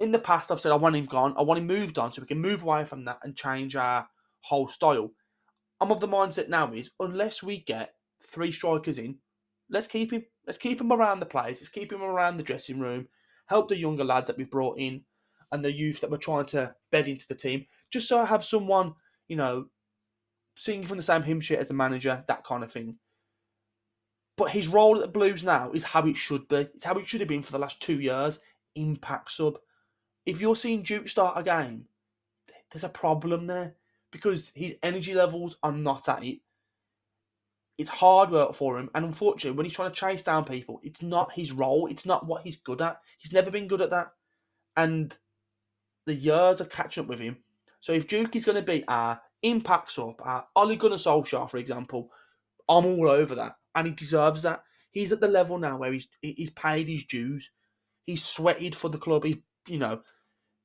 In 0.00 0.12
the 0.12 0.18
past, 0.18 0.50
I've 0.50 0.60
said 0.60 0.72
I 0.72 0.76
want 0.76 0.96
him 0.96 1.06
gone, 1.06 1.34
I 1.38 1.42
want 1.42 1.58
him 1.58 1.66
moved 1.66 1.98
on, 1.98 2.12
so 2.12 2.20
we 2.20 2.28
can 2.28 2.40
move 2.40 2.62
away 2.62 2.84
from 2.84 3.04
that 3.04 3.20
and 3.22 3.36
change 3.36 3.76
our 3.76 4.06
whole 4.40 4.68
style. 4.68 5.10
I'm 5.80 5.92
of 5.92 6.00
the 6.00 6.08
mindset 6.08 6.48
now 6.48 6.72
is 6.72 6.90
unless 7.00 7.42
we 7.42 7.58
get 7.60 7.94
three 8.22 8.52
strikers 8.52 8.98
in, 8.98 9.16
let's 9.70 9.86
keep 9.86 10.12
him. 10.12 10.24
Let's 10.46 10.58
keep 10.58 10.80
him 10.80 10.92
around 10.92 11.20
the 11.20 11.26
place. 11.26 11.60
Let's 11.60 11.70
keep 11.70 11.90
him 11.90 12.02
around 12.02 12.36
the 12.36 12.42
dressing 12.42 12.78
room. 12.78 13.08
Help 13.46 13.68
the 13.68 13.76
younger 13.76 14.04
lads 14.04 14.26
that 14.28 14.38
we 14.38 14.44
brought 14.44 14.78
in 14.78 15.02
and 15.52 15.64
the 15.64 15.72
youth 15.72 16.00
that 16.00 16.10
we're 16.10 16.16
trying 16.16 16.46
to 16.46 16.74
bed 16.90 17.08
into 17.08 17.28
the 17.28 17.34
team. 17.34 17.66
Just 17.90 18.08
so 18.08 18.20
I 18.20 18.24
have 18.24 18.44
someone, 18.44 18.94
you 19.28 19.36
know, 19.36 19.66
singing 20.56 20.86
from 20.86 20.96
the 20.96 21.02
same 21.02 21.22
hymn 21.22 21.40
sheet 21.40 21.58
as 21.58 21.68
the 21.68 21.74
manager, 21.74 22.24
that 22.28 22.44
kind 22.44 22.64
of 22.64 22.72
thing. 22.72 22.96
But 24.36 24.50
his 24.50 24.68
role 24.68 24.96
at 24.96 25.02
the 25.02 25.08
Blues 25.08 25.44
now 25.44 25.70
is 25.72 25.84
how 25.84 26.06
it 26.06 26.16
should 26.16 26.48
be. 26.48 26.68
It's 26.74 26.84
how 26.84 26.94
it 26.94 27.06
should 27.06 27.20
have 27.20 27.28
been 27.28 27.42
for 27.42 27.52
the 27.52 27.58
last 27.58 27.80
two 27.80 28.00
years. 28.00 28.40
Impact 28.74 29.30
sub. 29.30 29.58
If 30.26 30.40
you're 30.40 30.56
seeing 30.56 30.82
Duke 30.82 31.08
start 31.08 31.38
a 31.38 31.42
game, 31.42 31.84
there's 32.70 32.84
a 32.84 32.88
problem 32.88 33.46
there 33.46 33.76
because 34.10 34.50
his 34.54 34.76
energy 34.82 35.14
levels 35.14 35.56
are 35.62 35.72
not 35.72 36.08
at 36.08 36.24
it. 36.24 36.40
It's 37.76 37.90
hard 37.90 38.30
work 38.30 38.54
for 38.54 38.78
him, 38.78 38.88
and 38.94 39.04
unfortunately, 39.04 39.56
when 39.56 39.66
he's 39.66 39.74
trying 39.74 39.90
to 39.90 39.96
chase 39.96 40.22
down 40.22 40.44
people, 40.44 40.80
it's 40.84 41.02
not 41.02 41.32
his 41.32 41.50
role. 41.50 41.88
It's 41.88 42.06
not 42.06 42.26
what 42.26 42.42
he's 42.42 42.56
good 42.56 42.80
at. 42.80 43.00
He's 43.18 43.32
never 43.32 43.50
been 43.50 43.66
good 43.66 43.82
at 43.82 43.90
that, 43.90 44.12
and 44.76 45.16
the 46.06 46.14
years 46.14 46.60
are 46.60 46.66
catching 46.66 47.02
up 47.02 47.08
with 47.08 47.18
him. 47.18 47.38
So 47.80 47.92
if 47.92 48.06
Duke 48.06 48.36
is 48.36 48.44
going 48.44 48.56
to 48.56 48.62
be 48.62 48.84
our 48.86 49.20
impact 49.42 49.90
sub, 49.90 50.20
our 50.22 50.46
Ole 50.54 50.76
Gunnar 50.76 50.96
Solskjaer, 50.96 51.50
for 51.50 51.58
example, 51.58 52.10
I'm 52.68 52.86
all 52.86 53.08
over 53.08 53.34
that, 53.34 53.56
and 53.74 53.86
he 53.86 53.92
deserves 53.92 54.42
that. 54.42 54.62
He's 54.92 55.10
at 55.10 55.20
the 55.20 55.28
level 55.28 55.58
now 55.58 55.76
where 55.76 55.92
he's 55.92 56.06
he's 56.22 56.50
paid 56.50 56.88
his 56.88 57.04
dues. 57.04 57.50
He's 58.06 58.24
sweated 58.24 58.76
for 58.76 58.88
the 58.88 58.98
club. 58.98 59.24
He's 59.24 59.38
you 59.66 59.78
know 59.78 60.00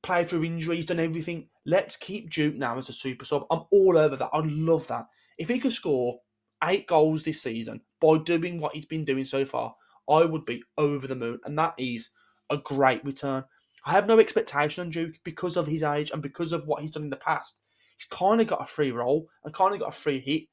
played 0.02 0.28
through 0.28 0.44
injuries, 0.44 0.86
done 0.86 1.00
everything. 1.00 1.48
Let's 1.66 1.96
keep 1.96 2.30
Duke 2.30 2.54
now 2.54 2.78
as 2.78 2.88
a 2.88 2.92
super 2.92 3.24
sub. 3.24 3.46
I'm 3.50 3.64
all 3.70 3.98
over 3.98 4.16
that. 4.16 4.30
I 4.32 4.38
love 4.38 4.86
that. 4.88 5.06
If 5.36 5.48
he 5.48 5.58
could 5.58 5.72
score 5.72 6.20
eight 6.64 6.86
goals 6.86 7.24
this 7.24 7.42
season 7.42 7.80
by 8.00 8.18
doing 8.18 8.60
what 8.60 8.74
he's 8.74 8.86
been 8.86 9.04
doing 9.04 9.24
so 9.24 9.44
far, 9.44 9.74
I 10.08 10.24
would 10.24 10.44
be 10.44 10.62
over 10.78 11.06
the 11.06 11.16
moon. 11.16 11.38
And 11.44 11.58
that 11.58 11.74
is 11.78 12.10
a 12.50 12.56
great 12.56 13.04
return. 13.04 13.44
I 13.84 13.92
have 13.92 14.06
no 14.06 14.18
expectation 14.18 14.82
on 14.82 14.90
Duke 14.90 15.14
because 15.24 15.56
of 15.56 15.66
his 15.66 15.82
age 15.82 16.10
and 16.10 16.20
because 16.20 16.52
of 16.52 16.66
what 16.66 16.82
he's 16.82 16.90
done 16.90 17.04
in 17.04 17.10
the 17.10 17.16
past. 17.16 17.60
He's 17.96 18.06
kind 18.06 18.40
of 18.40 18.46
got 18.46 18.62
a 18.62 18.66
free 18.66 18.90
roll 18.90 19.28
and 19.44 19.54
kind 19.54 19.74
of 19.74 19.80
got 19.80 19.90
a 19.90 19.92
free 19.92 20.20
hit. 20.20 20.44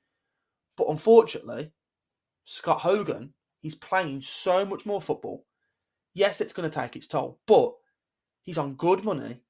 But 0.78 0.90
unfortunately, 0.90 1.72
Scott 2.46 2.82
Hogan, 2.82 3.34
he's 3.62 3.76
playing 3.76 4.22
so 4.22 4.66
much 4.66 4.86
more 4.86 5.02
football. 5.02 5.46
Yes, 6.14 6.40
it's 6.40 6.54
going 6.54 6.70
to 6.70 6.80
take 6.80 6.96
its 6.96 7.08
toll, 7.08 7.40
but 7.48 7.74
he's 8.44 8.58
on 8.58 8.76
good 8.76 9.04
money 9.04 9.42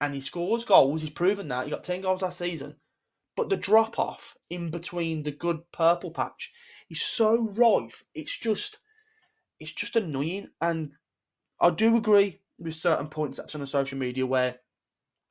and 0.00 0.14
he 0.14 0.20
scores 0.20 0.64
goals. 0.64 1.00
He's 1.00 1.10
proven 1.10 1.48
that. 1.48 1.64
He 1.64 1.70
got 1.70 1.84
10 1.84 2.02
goals 2.02 2.22
last 2.22 2.38
season. 2.38 2.76
But 3.36 3.50
the 3.50 3.56
drop 3.56 3.98
off 3.98 4.36
in 4.48 4.70
between 4.70 5.22
the 5.22 5.30
good 5.30 5.60
purple 5.72 6.10
patch 6.10 6.52
is 6.88 7.02
so 7.02 7.50
rife. 7.50 8.02
It's 8.14 8.36
just 8.36 8.78
it's 9.60 9.72
just 9.72 9.96
annoying. 9.96 10.48
And 10.60 10.92
I 11.60 11.70
do 11.70 11.96
agree 11.96 12.40
with 12.58 12.74
certain 12.74 13.08
points 13.08 13.38
that's 13.38 13.54
on 13.54 13.60
the 13.60 13.66
social 13.66 13.98
media 13.98 14.26
where 14.26 14.56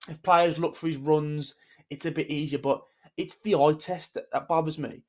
if 0.07 0.21
players 0.21 0.57
look 0.57 0.75
for 0.75 0.87
his 0.87 0.97
runs, 0.97 1.55
it's 1.89 2.05
a 2.05 2.11
bit 2.11 2.29
easier. 2.29 2.59
But 2.59 2.83
it's 3.17 3.37
the 3.43 3.55
eye 3.55 3.73
test 3.73 4.13
that, 4.13 4.31
that 4.31 4.47
bothers 4.47 4.77
me. 4.77 5.03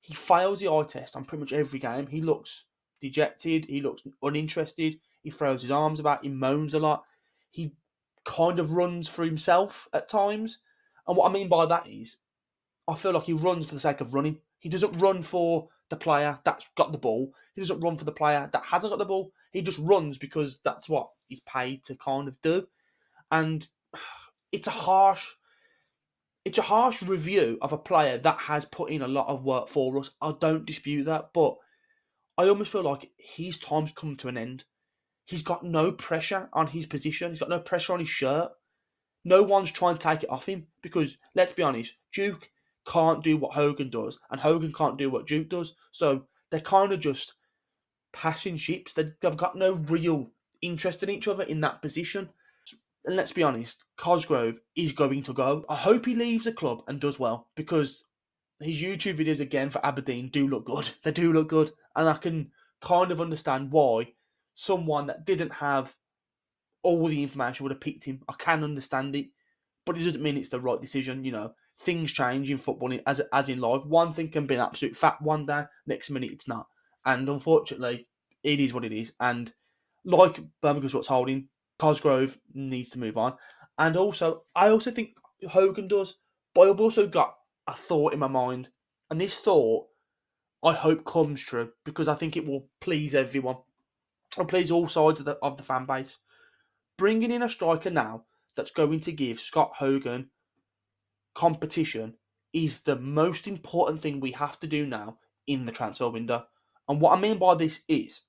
He 0.00 0.14
fails 0.14 0.60
the 0.60 0.68
eye 0.68 0.84
test 0.88 1.16
on 1.16 1.24
pretty 1.24 1.40
much 1.40 1.52
every 1.52 1.78
game. 1.78 2.06
He 2.06 2.22
looks 2.22 2.64
dejected. 3.00 3.66
He 3.66 3.80
looks 3.80 4.02
uninterested. 4.22 5.00
He 5.22 5.30
throws 5.30 5.62
his 5.62 5.70
arms 5.70 6.00
about. 6.00 6.22
He 6.22 6.30
moans 6.30 6.74
a 6.74 6.78
lot. 6.78 7.04
He 7.50 7.74
kind 8.24 8.58
of 8.58 8.72
runs 8.72 9.08
for 9.08 9.24
himself 9.24 9.88
at 9.92 10.08
times. 10.08 10.58
And 11.10 11.16
what 11.16 11.28
I 11.28 11.32
mean 11.32 11.48
by 11.48 11.66
that 11.66 11.88
is, 11.88 12.18
I 12.86 12.94
feel 12.94 13.10
like 13.10 13.24
he 13.24 13.32
runs 13.32 13.66
for 13.66 13.74
the 13.74 13.80
sake 13.80 14.00
of 14.00 14.14
running. 14.14 14.38
He 14.60 14.68
doesn't 14.68 14.92
run 14.92 15.24
for 15.24 15.68
the 15.88 15.96
player 15.96 16.38
that's 16.44 16.68
got 16.76 16.92
the 16.92 16.98
ball. 16.98 17.34
He 17.56 17.60
doesn't 17.60 17.80
run 17.80 17.96
for 17.96 18.04
the 18.04 18.12
player 18.12 18.48
that 18.52 18.64
hasn't 18.64 18.92
got 18.92 19.00
the 19.00 19.04
ball. 19.04 19.32
He 19.50 19.60
just 19.60 19.80
runs 19.80 20.18
because 20.18 20.60
that's 20.64 20.88
what 20.88 21.08
he's 21.26 21.40
paid 21.40 21.82
to 21.86 21.96
kind 21.96 22.28
of 22.28 22.40
do. 22.42 22.68
And 23.32 23.66
it's 24.52 24.68
a 24.68 24.70
harsh 24.70 25.24
it's 26.44 26.58
a 26.58 26.62
harsh 26.62 27.02
review 27.02 27.58
of 27.60 27.72
a 27.72 27.78
player 27.78 28.16
that 28.18 28.38
has 28.38 28.64
put 28.64 28.90
in 28.90 29.02
a 29.02 29.08
lot 29.08 29.26
of 29.26 29.42
work 29.42 29.68
for 29.68 29.98
us. 29.98 30.12
I 30.22 30.32
don't 30.40 30.64
dispute 30.64 31.06
that, 31.06 31.30
but 31.34 31.56
I 32.38 32.48
almost 32.48 32.70
feel 32.70 32.84
like 32.84 33.10
his 33.18 33.58
time's 33.58 33.92
come 33.92 34.16
to 34.18 34.28
an 34.28 34.38
end. 34.38 34.62
He's 35.24 35.42
got 35.42 35.64
no 35.64 35.90
pressure 35.90 36.48
on 36.52 36.68
his 36.68 36.86
position. 36.86 37.32
He's 37.32 37.40
got 37.40 37.48
no 37.48 37.58
pressure 37.58 37.94
on 37.94 37.98
his 37.98 38.08
shirt. 38.08 38.52
No 39.24 39.42
one's 39.42 39.70
trying 39.70 39.96
to 39.96 40.02
take 40.02 40.22
it 40.22 40.30
off 40.30 40.46
him 40.46 40.66
because 40.82 41.18
let's 41.34 41.52
be 41.52 41.62
honest, 41.62 41.94
Duke 42.12 42.50
can't 42.86 43.22
do 43.22 43.36
what 43.36 43.54
Hogan 43.54 43.90
does, 43.90 44.18
and 44.30 44.40
Hogan 44.40 44.72
can't 44.72 44.98
do 44.98 45.10
what 45.10 45.26
Duke 45.26 45.48
does. 45.48 45.74
So 45.90 46.24
they're 46.50 46.60
kind 46.60 46.92
of 46.92 47.00
just 47.00 47.34
passing 48.12 48.56
ships. 48.56 48.92
They, 48.92 49.12
have 49.22 49.36
got 49.36 49.56
no 49.56 49.72
real 49.72 50.30
interest 50.62 51.02
in 51.02 51.10
each 51.10 51.28
other 51.28 51.44
in 51.44 51.60
that 51.60 51.82
position. 51.82 52.30
And 53.04 53.16
let's 53.16 53.32
be 53.32 53.42
honest, 53.42 53.84
Cosgrove 53.96 54.60
is 54.76 54.92
going 54.92 55.22
to 55.24 55.32
go. 55.32 55.64
I 55.68 55.76
hope 55.76 56.04
he 56.04 56.14
leaves 56.14 56.44
the 56.44 56.52
club 56.52 56.82
and 56.86 57.00
does 57.00 57.18
well 57.18 57.48
because 57.54 58.06
his 58.60 58.82
YouTube 58.82 59.18
videos 59.18 59.40
again 59.40 59.70
for 59.70 59.84
Aberdeen 59.84 60.28
do 60.28 60.46
look 60.46 60.66
good. 60.66 60.90
They 61.02 61.12
do 61.12 61.32
look 61.32 61.48
good, 61.48 61.72
and 61.96 62.08
I 62.08 62.14
can 62.14 62.50
kind 62.80 63.10
of 63.10 63.20
understand 63.20 63.70
why 63.70 64.12
someone 64.54 65.06
that 65.06 65.24
didn't 65.24 65.52
have 65.52 65.94
all 66.82 67.06
the 67.06 67.22
information 67.22 67.64
would 67.64 67.72
have 67.72 67.80
picked 67.80 68.04
him. 68.04 68.22
I 68.28 68.34
can 68.34 68.64
understand 68.64 69.14
it, 69.16 69.26
but 69.84 69.96
it 69.96 70.04
doesn't 70.04 70.22
mean 70.22 70.36
it's 70.36 70.48
the 70.48 70.60
right 70.60 70.80
decision. 70.80 71.24
You 71.24 71.32
know, 71.32 71.54
things 71.80 72.12
change 72.12 72.50
in 72.50 72.58
football 72.58 72.96
as 73.06 73.20
as 73.32 73.48
in 73.48 73.60
life. 73.60 73.84
One 73.86 74.12
thing 74.12 74.30
can 74.30 74.46
be 74.46 74.54
an 74.54 74.60
absolute 74.60 74.96
fact 74.96 75.22
one 75.22 75.46
day, 75.46 75.64
next 75.86 76.10
minute 76.10 76.30
it's 76.30 76.48
not, 76.48 76.66
and 77.04 77.28
unfortunately, 77.28 78.06
it 78.42 78.60
is 78.60 78.72
what 78.72 78.84
it 78.84 78.92
is. 78.92 79.12
And 79.20 79.52
like 80.04 80.40
Birmingham's 80.60 80.94
what's 80.94 81.08
holding, 81.08 81.48
Cosgrove 81.78 82.38
needs 82.54 82.90
to 82.90 82.98
move 82.98 83.16
on, 83.16 83.34
and 83.78 83.96
also 83.96 84.44
I 84.54 84.68
also 84.70 84.90
think 84.90 85.10
Hogan 85.48 85.88
does, 85.88 86.16
but 86.54 86.68
I've 86.68 86.80
also 86.80 87.06
got 87.06 87.36
a 87.66 87.74
thought 87.74 88.12
in 88.12 88.18
my 88.18 88.28
mind, 88.28 88.70
and 89.10 89.20
this 89.20 89.36
thought 89.36 89.86
I 90.62 90.74
hope 90.74 91.04
comes 91.04 91.42
true 91.42 91.72
because 91.84 92.08
I 92.08 92.14
think 92.14 92.36
it 92.36 92.46
will 92.46 92.68
please 92.80 93.14
everyone, 93.14 93.56
and 94.36 94.48
please 94.48 94.70
all 94.70 94.88
sides 94.88 95.20
of 95.20 95.26
the 95.26 95.38
of 95.42 95.56
the 95.56 95.62
fan 95.62 95.86
base. 95.86 96.16
Bringing 97.00 97.30
in 97.30 97.42
a 97.42 97.48
striker 97.48 97.88
now 97.88 98.26
that's 98.54 98.72
going 98.72 99.00
to 99.00 99.10
give 99.10 99.40
Scott 99.40 99.72
Hogan 99.74 100.28
competition 101.34 102.12
is 102.52 102.82
the 102.82 102.96
most 102.96 103.46
important 103.46 104.02
thing 104.02 104.20
we 104.20 104.32
have 104.32 104.60
to 104.60 104.66
do 104.66 104.84
now 104.84 105.16
in 105.46 105.64
the 105.64 105.72
transfer 105.72 106.10
window. 106.10 106.44
And 106.90 107.00
what 107.00 107.16
I 107.16 107.18
mean 107.18 107.38
by 107.38 107.54
this 107.54 107.80
is 107.88 108.20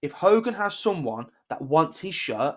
if 0.00 0.12
Hogan 0.12 0.54
has 0.54 0.78
someone 0.78 1.26
that 1.50 1.60
wants 1.60 2.00
his 2.00 2.14
shirt, 2.14 2.56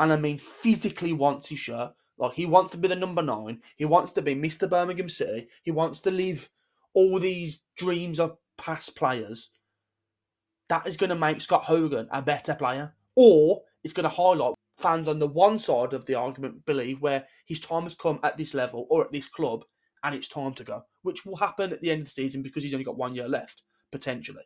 and 0.00 0.12
I 0.12 0.16
mean 0.16 0.38
physically 0.38 1.12
wants 1.12 1.48
his 1.48 1.60
shirt, 1.60 1.92
like 2.18 2.32
he 2.32 2.46
wants 2.46 2.72
to 2.72 2.76
be 2.76 2.88
the 2.88 2.96
number 2.96 3.22
nine, 3.22 3.60
he 3.76 3.84
wants 3.84 4.12
to 4.14 4.20
be 4.20 4.34
Mr. 4.34 4.68
Birmingham 4.68 5.08
City, 5.08 5.46
he 5.62 5.70
wants 5.70 6.00
to 6.00 6.10
live 6.10 6.50
all 6.92 7.20
these 7.20 7.62
dreams 7.76 8.18
of 8.18 8.36
past 8.58 8.96
players, 8.96 9.50
that 10.68 10.88
is 10.88 10.96
going 10.96 11.10
to 11.10 11.14
make 11.14 11.40
Scott 11.40 11.62
Hogan 11.62 12.08
a 12.10 12.20
better 12.20 12.56
player. 12.56 12.96
Or 13.14 13.62
it's 13.84 13.94
going 13.94 14.04
to 14.04 14.10
highlight 14.10 14.54
fans 14.82 15.08
on 15.08 15.18
the 15.18 15.26
one 15.26 15.58
side 15.58 15.92
of 15.92 16.04
the 16.06 16.14
argument 16.14 16.64
believe 16.66 17.00
where 17.00 17.26
his 17.46 17.60
time 17.60 17.84
has 17.84 17.94
come 17.94 18.20
at 18.22 18.36
this 18.36 18.54
level 18.54 18.86
or 18.90 19.04
at 19.04 19.12
this 19.12 19.26
club 19.26 19.64
and 20.04 20.14
it's 20.14 20.28
time 20.28 20.54
to 20.54 20.64
go, 20.64 20.82
which 21.02 21.24
will 21.24 21.36
happen 21.36 21.72
at 21.72 21.80
the 21.80 21.90
end 21.90 22.02
of 22.02 22.06
the 22.06 22.12
season 22.12 22.42
because 22.42 22.62
he's 22.62 22.74
only 22.74 22.84
got 22.84 22.96
one 22.96 23.14
year 23.14 23.28
left, 23.28 23.62
potentially. 23.90 24.42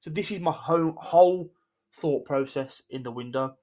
So 0.00 0.10
this 0.10 0.30
is 0.30 0.40
my 0.40 0.52
whole, 0.52 0.94
whole 0.98 1.52
thought 2.00 2.24
process 2.24 2.82
in 2.90 3.02
the 3.02 3.10
window. 3.10 3.56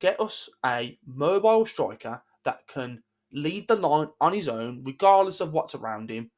Get 0.00 0.20
us 0.20 0.48
a 0.64 0.98
mobile 1.06 1.64
striker 1.64 2.20
that 2.44 2.66
can 2.68 3.02
lead 3.32 3.68
the 3.68 3.76
line 3.76 4.08
on 4.20 4.32
his 4.32 4.48
own, 4.48 4.82
regardless 4.84 5.40
of 5.40 5.52
what's 5.52 5.74
around 5.74 6.10
him. 6.10 6.30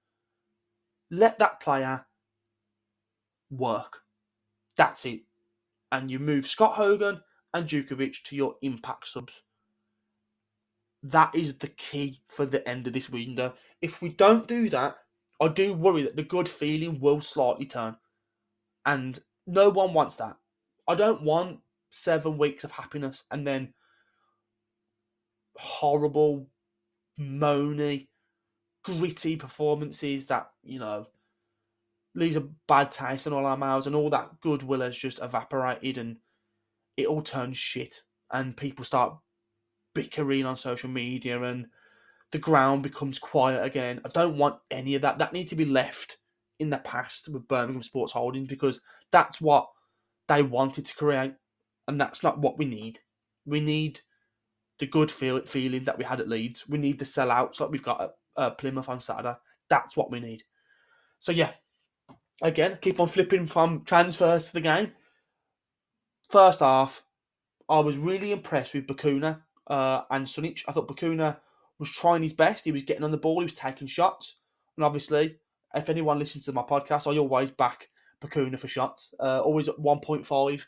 Let 1.11 1.39
that 1.39 1.61
player 1.61 2.07
work. 3.51 4.03
That's 4.77 5.05
it. 5.05 5.23
And 5.91 6.11
you 6.11 6.19
move 6.19 6.47
Scott 6.47 6.75
Hogan 6.75 7.21
and 7.55 7.67
Jutkiewicz 7.67 8.23
to 8.25 8.37
your 8.37 8.57
impact 8.63 9.09
subs. 9.09 9.43
That 11.03 11.35
is 11.35 11.59
the 11.59 11.69
key 11.69 12.21
for 12.29 12.45
the 12.45 12.67
end 12.69 12.87
of 12.87 12.93
this 12.93 13.09
window. 13.09 13.55
If 13.81 14.03
we 14.03 14.09
don't 14.09 14.49
do 14.49 14.69
that, 14.71 14.97
I 15.41 15.49
do 15.49 15.73
worry 15.73 16.03
that 16.03 16.17
the 16.17 16.25
good 16.25 16.49
feeling 16.49 16.99
will 17.01 17.21
slightly 17.21 17.67
turn. 17.67 17.97
And 18.85 19.21
no 19.47 19.69
one 19.69 19.95
wants 19.95 20.17
that. 20.17 20.37
I 20.89 20.95
don't 20.95 21.23
want 21.23 21.61
seven 21.91 22.39
weeks 22.39 22.65
of 22.65 22.73
happiness, 22.73 23.23
and 23.31 23.47
then 23.47 23.75
horrible, 25.57 26.49
moany, 27.19 28.09
gritty 28.85 29.37
performances 29.37 30.27
that 30.27 30.51
you 30.63 30.79
know 30.79 31.07
leaves 32.15 32.37
a 32.37 32.49
bad 32.67 32.91
taste 32.91 33.27
in 33.27 33.33
all 33.33 33.47
our 33.47 33.57
mouths, 33.57 33.87
and 33.87 33.95
all 33.95 34.11
that 34.11 34.41
goodwill 34.41 34.81
has 34.81 34.97
just 34.97 35.21
evaporated, 35.21 35.99
and 35.99 36.17
it 36.99 37.07
all 37.07 37.23
turns 37.23 37.57
shit, 37.57 38.03
and 38.33 38.57
people 38.57 38.85
start 38.85 39.17
bickering 39.95 40.45
on 40.45 40.57
social 40.57 40.91
media, 40.91 41.41
and 41.41 41.67
the 42.33 42.39
ground 42.39 42.83
becomes 42.83 43.21
quiet 43.21 43.65
again. 43.65 44.01
I 44.05 44.09
don't 44.09 44.37
want 44.37 44.57
any 44.71 44.97
of 44.97 45.03
that. 45.03 45.19
That 45.19 45.33
needs 45.33 45.51
to 45.51 45.57
be 45.57 45.65
left 45.65 46.19
in 46.59 46.71
the 46.71 46.79
past 46.79 47.29
with 47.29 47.47
Birmingham 47.47 47.85
Sports 47.85 48.13
Holdings 48.13 48.49
because 48.49 48.81
that's 49.13 49.41
what 49.41 49.69
they 50.27 50.43
wanted 50.43 50.87
to 50.87 50.97
create, 50.97 51.35
and 51.87 52.01
that's 52.01 52.25
not 52.25 52.41
what 52.41 52.59
we 52.59 52.65
need. 52.65 52.99
We 53.47 53.61
need 53.61 54.01
the 54.81 54.87
good 54.87 55.13
feel, 55.13 55.41
feeling 55.47 55.85
that 55.85 55.99
we 55.99 56.05
had 56.05 56.21
at 56.21 56.29
Leeds. 56.29 56.69
We 56.69 56.79
need 56.79 56.99
the 56.99 57.05
sellouts 57.05 57.61
like 57.61 57.71
we've 57.71 57.83
got 57.83 58.01
at 58.01 58.11
uh, 58.37 58.51
Plymouth 58.51 58.89
on 58.89 59.01
Saturday. 59.01 59.37
That's 59.71 59.97
what 59.97 60.11
we 60.11 60.19
need. 60.19 60.43
So 61.21 61.31
yeah, 61.31 61.51
again, 62.43 62.79
keep 62.81 62.99
on 62.99 63.07
flipping 63.07 63.47
from 63.47 63.85
transfers 63.85 64.49
to 64.49 64.53
the 64.55 64.61
game. 64.61 64.93
First 66.29 66.61
half, 66.61 67.05
I 67.69 67.81
was 67.81 67.97
really 67.97 68.33
impressed 68.33 68.75
with 68.75 68.87
Bacuna 68.87 69.41
uh, 69.67 70.03
and 70.11 70.27
Sunjic. 70.27 70.65
I 70.69 70.73
thought 70.73 70.89
Bacuna 70.89 71.39
was 71.79 71.91
trying 71.91 72.23
his 72.23 72.35
best. 72.35 72.65
He 72.65 72.73
was 72.73 72.83
getting 72.83 73.05
on 73.05 73.11
the 73.11 73.17
ball. 73.17 73.41
He 73.41 73.45
was 73.45 73.55
taking 73.55 73.87
shots. 73.87 74.35
And 74.77 74.85
obviously, 74.85 75.37
if 75.75 75.89
anyone 75.89 76.19
listens 76.19 76.45
to 76.45 76.53
my 76.53 76.63
podcast, 76.63 77.11
I 77.11 77.19
always 77.19 77.51
back 77.51 77.89
Bacuna 78.21 78.59
for 78.59 78.69
shots. 78.69 79.15
Uh, 79.19 79.41
always 79.41 79.69
at 79.69 79.79
1.5, 79.79 80.67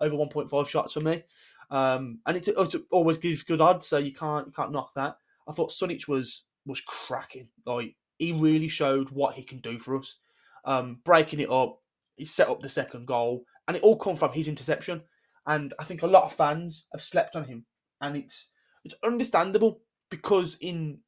over 0.00 0.16
1.5 0.16 0.68
shots 0.68 0.92
for 0.94 1.00
me. 1.00 1.22
Um, 1.70 2.20
and 2.26 2.36
it, 2.36 2.48
it, 2.48 2.74
always 2.90 3.18
gives 3.18 3.42
good 3.42 3.60
odds, 3.60 3.86
so 3.86 3.98
you 3.98 4.12
can't 4.12 4.46
you 4.46 4.52
can't 4.52 4.72
knock 4.72 4.92
that. 4.94 5.16
I 5.48 5.52
thought 5.52 5.70
Sunjic 5.70 6.06
was 6.06 6.44
was 6.66 6.82
cracking. 6.82 7.48
Like 7.64 7.96
he 8.18 8.32
really 8.32 8.68
showed 8.68 9.10
what 9.10 9.34
he 9.34 9.42
can 9.42 9.58
do 9.60 9.78
for 9.78 9.98
us. 9.98 10.18
Um, 10.66 11.00
breaking 11.02 11.40
it 11.40 11.50
up, 11.50 11.80
he 12.16 12.26
set 12.26 12.50
up 12.50 12.60
the 12.60 12.68
second 12.68 13.06
goal, 13.06 13.44
and 13.72 13.78
it 13.78 13.82
all 13.82 13.96
come 13.96 14.16
from 14.16 14.32
his 14.32 14.48
interception. 14.48 15.00
And 15.46 15.72
I 15.78 15.84
think 15.84 16.02
a 16.02 16.06
lot 16.06 16.24
of 16.24 16.34
fans 16.34 16.86
have 16.92 17.02
slept 17.02 17.34
on 17.34 17.44
him, 17.44 17.64
and 18.02 18.16
it's 18.16 18.48
it's 18.84 18.94
understandable 19.02 19.80
because 20.10 20.56
in 20.60 20.98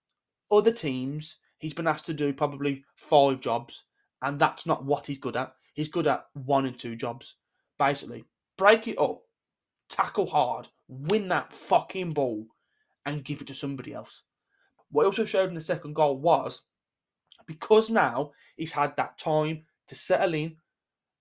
other 0.51 0.73
teams 0.73 1.37
he's 1.59 1.75
been 1.75 1.87
asked 1.87 2.07
to 2.07 2.15
do 2.15 2.33
probably 2.33 2.85
five 2.97 3.41
jobs, 3.41 3.85
and 4.23 4.41
that's 4.41 4.65
not 4.65 4.85
what 4.85 5.07
he's 5.07 5.19
good 5.19 5.37
at. 5.37 5.53
He's 5.75 5.89
good 5.89 6.07
at 6.07 6.25
one 6.33 6.65
and 6.65 6.79
two 6.79 6.97
jobs. 6.97 7.35
Basically, 7.79 8.25
break 8.57 8.89
it 8.89 8.99
up, 8.99 9.23
tackle 9.91 10.27
hard, 10.27 10.69
win 10.89 11.29
that 11.29 11.53
fucking 11.53 12.15
ball, 12.15 12.47
and 13.05 13.25
give 13.25 13.43
it 13.43 13.47
to 13.49 13.55
somebody 13.55 13.93
else. 13.93 14.23
What 14.91 15.07
also 15.07 15.27
showed 15.27 15.51
in 15.51 15.55
the 15.55 15.61
second 15.61 15.95
goal 15.95 16.19
was 16.19 16.63
because 17.47 17.91
now 17.91 18.31
he's 18.57 18.73
had 18.73 18.97
that 18.97 19.19
time 19.19 19.65
to 19.89 19.95
settle 19.95 20.35
in, 20.35 20.57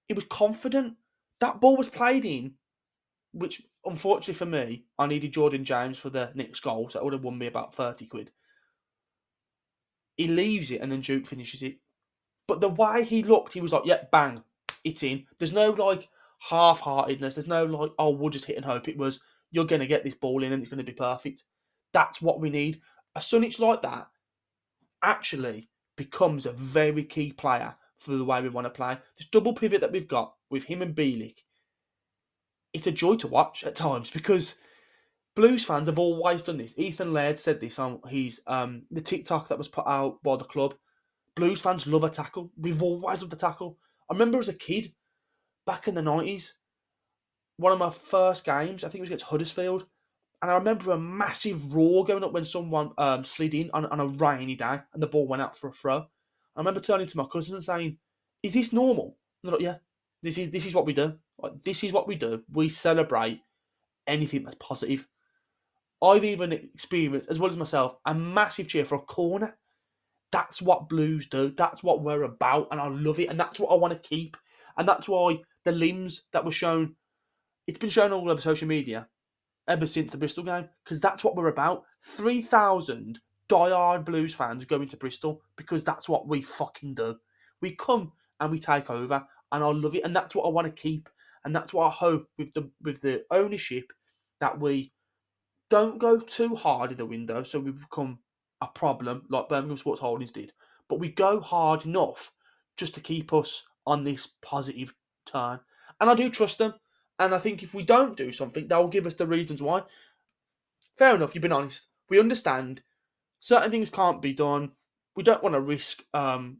he 0.07 0.13
was 0.13 0.25
confident. 0.29 0.95
That 1.43 1.59
ball 1.59 1.75
was 1.75 1.89
played 1.89 2.23
in, 2.23 2.53
which 3.33 3.61
unfortunately 3.83 4.35
for 4.35 4.45
me, 4.45 4.85
I 4.97 5.07
needed 5.07 5.33
Jordan 5.33 5.65
James 5.65 5.97
for 5.97 6.09
the 6.09 6.31
next 6.35 6.61
goal, 6.61 6.87
so 6.87 6.97
that 6.97 7.03
would 7.03 7.11
have 7.11 7.25
won 7.25 7.37
me 7.37 7.47
about 7.47 7.75
30 7.75 8.05
quid. 8.05 8.31
He 10.15 10.29
leaves 10.29 10.71
it 10.71 10.79
and 10.79 10.89
then 10.89 11.01
Duke 11.01 11.27
finishes 11.27 11.61
it. 11.61 11.79
But 12.47 12.61
the 12.61 12.69
way 12.69 13.03
he 13.03 13.23
looked, 13.23 13.51
he 13.51 13.59
was 13.59 13.73
like, 13.73 13.83
yeah, 13.83 14.05
bang, 14.09 14.41
it's 14.85 15.03
in. 15.03 15.25
There's 15.37 15.51
no 15.51 15.71
like 15.71 16.07
half 16.39 16.79
heartedness. 16.79 17.35
There's 17.35 17.45
no 17.45 17.65
like, 17.65 17.91
oh, 17.99 18.11
we'll 18.11 18.29
just 18.29 18.45
hit 18.45 18.55
and 18.55 18.63
hope. 18.63 18.87
It 18.87 18.97
was, 18.97 19.19
you're 19.51 19.65
going 19.65 19.81
to 19.81 19.85
get 19.85 20.05
this 20.05 20.15
ball 20.15 20.43
in 20.43 20.53
and 20.53 20.63
it's 20.63 20.71
going 20.71 20.85
to 20.85 20.89
be 20.89 20.93
perfect. 20.93 21.43
That's 21.91 22.21
what 22.21 22.39
we 22.39 22.51
need 22.51 22.79
a 23.17 23.19
Sunjic 23.19 23.59
like 23.59 23.81
that 23.81 24.07
actually 25.03 25.67
becomes 25.97 26.45
a 26.45 26.53
very 26.53 27.03
key 27.03 27.33
player 27.33 27.75
for 28.03 28.11
the 28.11 28.25
way 28.25 28.41
we 28.41 28.49
want 28.49 28.65
to 28.65 28.69
play. 28.69 28.97
This 29.17 29.27
double 29.27 29.53
pivot 29.53 29.81
that 29.81 29.91
we've 29.91 30.07
got 30.07 30.35
with 30.53 30.63
him 30.63 30.81
and 30.81 30.95
Bielik, 30.95 31.39
it's 32.71 32.87
a 32.87 32.91
joy 32.91 33.15
to 33.15 33.27
watch 33.27 33.63
at 33.65 33.75
times 33.75 34.09
because 34.09 34.55
Blues 35.35 35.65
fans 35.65 35.87
have 35.87 35.97
always 35.97 36.43
done 36.43 36.57
this. 36.57 36.75
Ethan 36.77 37.11
Laird 37.11 37.39
said 37.39 37.59
this 37.59 37.79
on 37.79 37.99
his 38.07 38.41
um 38.47 38.83
the 38.91 39.01
TikTok 39.01 39.47
that 39.47 39.57
was 39.57 39.67
put 39.67 39.87
out 39.87 40.21
by 40.23 40.37
the 40.37 40.43
club. 40.43 40.75
Blues 41.35 41.59
fans 41.59 41.87
love 41.87 42.03
a 42.03 42.09
tackle. 42.09 42.51
We've 42.55 42.83
always 42.83 43.21
loved 43.21 43.33
a 43.33 43.35
tackle. 43.35 43.77
I 44.09 44.13
remember 44.13 44.37
as 44.37 44.49
a 44.49 44.53
kid, 44.53 44.93
back 45.65 45.87
in 45.87 45.95
the 45.95 46.01
nineties, 46.03 46.53
one 47.57 47.73
of 47.73 47.79
my 47.79 47.89
first 47.89 48.45
games, 48.45 48.83
I 48.83 48.89
think 48.89 48.99
it 48.99 49.01
was 49.01 49.09
against 49.09 49.25
Huddersfield, 49.25 49.87
and 50.41 50.51
I 50.51 50.55
remember 50.55 50.91
a 50.91 50.99
massive 50.99 51.73
roar 51.73 52.05
going 52.05 52.23
up 52.23 52.33
when 52.33 52.45
someone 52.45 52.91
um, 52.99 53.25
slid 53.25 53.55
in 53.55 53.71
on, 53.73 53.87
on 53.87 53.99
a 53.99 54.05
rainy 54.05 54.55
day 54.55 54.81
and 54.93 55.01
the 55.01 55.07
ball 55.07 55.27
went 55.27 55.41
out 55.41 55.57
for 55.57 55.69
a 55.69 55.73
throw. 55.73 55.97
I 56.55 56.59
remember 56.59 56.79
turning 56.79 57.07
to 57.07 57.17
my 57.17 57.25
cousin 57.25 57.55
and 57.55 57.63
saying, 57.63 57.97
"Is 58.43 58.53
this 58.53 58.71
normal?" 58.71 59.17
And 59.41 59.51
they're 59.51 59.57
like, 59.57 59.63
"Yeah, 59.63 59.77
this 60.23 60.37
is 60.39 60.49
this 60.49 60.65
is 60.65 60.73
what 60.73 60.85
we 60.87 60.93
do. 60.93 61.13
This 61.63 61.83
is 61.83 61.93
what 61.93 62.07
we 62.07 62.15
do. 62.15 62.41
We 62.51 62.69
celebrate 62.69 63.41
anything 64.07 64.43
that's 64.43 64.57
positive." 64.59 65.07
I've 66.01 66.25
even 66.25 66.51
experienced, 66.51 67.29
as 67.29 67.39
well 67.39 67.49
as 67.49 67.55
myself, 67.55 67.95
a 68.05 68.13
massive 68.13 68.67
cheer 68.67 68.83
for 68.83 68.95
a 68.95 68.99
corner. 68.99 69.57
That's 70.33 70.61
what 70.61 70.89
Blues 70.89 71.27
do. 71.27 71.53
That's 71.55 71.81
what 71.81 72.01
we're 72.01 72.23
about, 72.23 72.67
and 72.71 72.81
I 72.81 72.87
love 72.89 73.19
it. 73.19 73.29
And 73.29 73.39
that's 73.39 73.57
what 73.57 73.69
I 73.69 73.75
want 73.75 73.93
to 73.93 74.09
keep. 74.09 74.35
And 74.77 74.87
that's 74.87 75.07
why 75.07 75.37
the 75.63 75.71
limbs 75.71 76.23
that 76.33 76.43
were 76.43 76.51
shown, 76.51 76.95
it's 77.67 77.77
been 77.77 77.89
shown 77.89 78.11
all 78.11 78.29
over 78.29 78.41
social 78.41 78.67
media 78.67 79.07
ever 79.67 79.87
since 79.87 80.11
the 80.11 80.17
Bristol 80.17 80.43
game 80.43 80.67
because 80.83 80.99
that's 80.99 81.23
what 81.23 81.35
we're 81.35 81.47
about. 81.47 81.83
3,000 82.03 83.19
diehard 83.47 84.03
Blues 84.03 84.33
fans 84.33 84.65
going 84.65 84.89
to 84.89 84.97
Bristol 84.97 85.41
because 85.55 85.83
that's 85.83 86.09
what 86.09 86.27
we 86.27 86.41
fucking 86.41 86.95
do. 86.95 87.15
We 87.61 87.75
come 87.75 88.11
and 88.39 88.51
we 88.51 88.59
take 88.59 88.89
over, 88.89 89.25
and 89.53 89.63
I 89.63 89.67
love 89.67 89.95
it, 89.95 90.03
and 90.03 90.13
that's 90.13 90.35
what 90.35 90.45
I 90.45 90.49
want 90.49 90.65
to 90.67 90.81
keep, 90.81 91.07
and 91.45 91.55
that's 91.55 91.73
what 91.73 91.87
I 91.87 91.91
hope 91.91 92.27
with 92.37 92.53
the 92.53 92.69
with 92.81 92.99
the 92.99 93.23
ownership 93.31 93.93
that 94.41 94.59
we 94.59 94.91
don't 95.69 95.99
go 95.99 96.19
too 96.19 96.55
hard 96.55 96.91
in 96.91 96.97
the 96.97 97.05
window, 97.05 97.43
so 97.43 97.59
we 97.59 97.71
become 97.71 98.19
a 98.61 98.67
problem 98.67 99.23
like 99.29 99.47
Birmingham 99.47 99.77
Sports 99.77 100.01
Holdings 100.01 100.31
did, 100.31 100.51
but 100.89 100.99
we 100.99 101.09
go 101.09 101.39
hard 101.39 101.85
enough 101.85 102.33
just 102.75 102.93
to 102.95 102.99
keep 102.99 103.31
us 103.31 103.63
on 103.85 104.03
this 104.03 104.27
positive 104.41 104.93
turn, 105.25 105.59
and 106.01 106.09
I 106.09 106.15
do 106.15 106.29
trust 106.29 106.57
them. 106.57 106.73
And 107.19 107.35
I 107.35 107.37
think 107.37 107.61
if 107.61 107.75
we 107.75 107.83
don't 107.83 108.17
do 108.17 108.31
something, 108.31 108.67
they'll 108.67 108.87
give 108.87 109.05
us 109.05 109.13
the 109.13 109.27
reasons 109.27 109.61
why. 109.61 109.83
Fair 110.97 111.15
enough, 111.15 111.35
you've 111.35 111.43
been 111.43 111.51
honest. 111.51 111.87
We 112.09 112.19
understand 112.19 112.81
certain 113.39 113.69
things 113.69 113.91
can't 113.91 114.21
be 114.21 114.33
done. 114.33 114.71
We 115.15 115.21
don't 115.21 115.43
want 115.43 115.53
to 115.53 115.61
risk 115.61 116.03
um, 116.15 116.57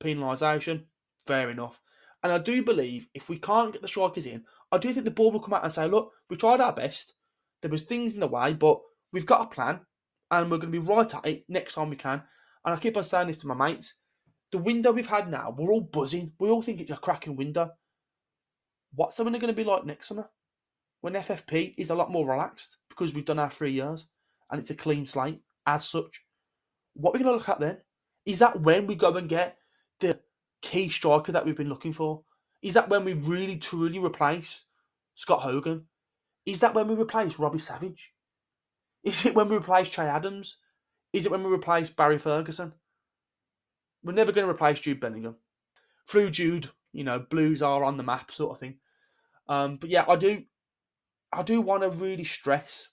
penalisation. 0.00 0.84
Fair 1.26 1.50
enough. 1.50 1.80
And 2.22 2.32
I 2.32 2.38
do 2.38 2.62
believe 2.62 3.08
if 3.14 3.28
we 3.28 3.38
can't 3.38 3.72
get 3.72 3.82
the 3.82 3.88
strikers 3.88 4.26
in, 4.26 4.44
I 4.72 4.78
do 4.78 4.92
think 4.92 5.04
the 5.04 5.10
board 5.10 5.34
will 5.34 5.40
come 5.40 5.54
out 5.54 5.64
and 5.64 5.72
say, 5.72 5.86
look, 5.86 6.12
we 6.28 6.36
tried 6.36 6.60
our 6.60 6.72
best. 6.72 7.14
There 7.62 7.70
was 7.70 7.84
things 7.84 8.14
in 8.14 8.20
the 8.20 8.26
way, 8.26 8.52
but 8.52 8.80
we've 9.12 9.26
got 9.26 9.42
a 9.42 9.54
plan 9.54 9.80
and 10.30 10.50
we're 10.50 10.58
going 10.58 10.72
to 10.72 10.80
be 10.80 10.86
right 10.86 11.14
at 11.14 11.26
it 11.26 11.44
next 11.48 11.74
time 11.74 11.90
we 11.90 11.96
can. 11.96 12.22
And 12.64 12.74
I 12.74 12.76
keep 12.76 12.96
on 12.96 13.04
saying 13.04 13.28
this 13.28 13.38
to 13.38 13.46
my 13.46 13.54
mates. 13.54 13.94
The 14.52 14.58
window 14.58 14.92
we've 14.92 15.06
had 15.06 15.30
now, 15.30 15.54
we're 15.56 15.72
all 15.72 15.80
buzzing. 15.80 16.32
We 16.38 16.48
all 16.48 16.62
think 16.62 16.80
it's 16.80 16.90
a 16.90 16.96
cracking 16.96 17.36
window. 17.36 17.70
What's 18.94 19.16
summer 19.16 19.30
going 19.30 19.46
to 19.46 19.52
be 19.52 19.64
like 19.64 19.84
next 19.84 20.08
summer? 20.08 20.28
When 21.00 21.14
FFP 21.14 21.74
is 21.76 21.90
a 21.90 21.94
lot 21.94 22.10
more 22.10 22.26
relaxed 22.26 22.78
because 22.88 23.14
we've 23.14 23.24
done 23.24 23.38
our 23.38 23.50
three 23.50 23.72
years 23.72 24.08
and 24.50 24.60
it's 24.60 24.70
a 24.70 24.74
clean 24.74 25.06
slate 25.06 25.40
as 25.66 25.88
such. 25.88 26.22
What 26.94 27.10
are 27.10 27.18
we 27.18 27.24
going 27.24 27.32
to 27.32 27.38
look 27.38 27.48
at 27.48 27.60
then? 27.60 27.78
Is 28.24 28.38
that 28.40 28.60
when 28.60 28.86
we 28.86 28.94
go 28.94 29.14
and 29.16 29.28
get 29.28 29.58
the 30.00 30.18
key 30.66 30.88
striker 30.88 31.30
that 31.30 31.46
we've 31.46 31.56
been 31.56 31.68
looking 31.68 31.92
for? 31.92 32.22
Is 32.60 32.74
that 32.74 32.88
when 32.88 33.04
we 33.04 33.12
really 33.12 33.56
truly 33.56 34.00
replace 34.00 34.64
Scott 35.14 35.42
Hogan? 35.42 35.84
Is 36.44 36.60
that 36.60 36.74
when 36.74 36.88
we 36.88 36.94
replace 36.94 37.38
Robbie 37.38 37.60
Savage? 37.60 38.12
Is 39.04 39.24
it 39.24 39.34
when 39.36 39.48
we 39.48 39.56
replace 39.56 39.88
Che 39.88 40.02
Adams? 40.02 40.56
Is 41.12 41.24
it 41.24 41.30
when 41.30 41.44
we 41.44 41.52
replace 41.52 41.88
Barry 41.88 42.18
Ferguson? 42.18 42.72
We're 44.02 44.12
never 44.12 44.32
going 44.32 44.46
to 44.46 44.52
replace 44.52 44.80
Jude 44.80 45.00
Bellingham. 45.00 45.36
Through 46.08 46.30
Jude, 46.30 46.68
you 46.92 47.04
know, 47.04 47.20
Blues 47.20 47.62
are 47.62 47.84
on 47.84 47.96
the 47.96 48.02
map, 48.02 48.32
sort 48.32 48.52
of 48.52 48.58
thing. 48.58 48.78
Um, 49.48 49.76
but 49.76 49.90
yeah, 49.90 50.04
I 50.08 50.16
do, 50.16 50.42
I 51.32 51.42
do 51.42 51.60
want 51.60 51.82
to 51.82 51.90
really 51.90 52.24
stress 52.24 52.88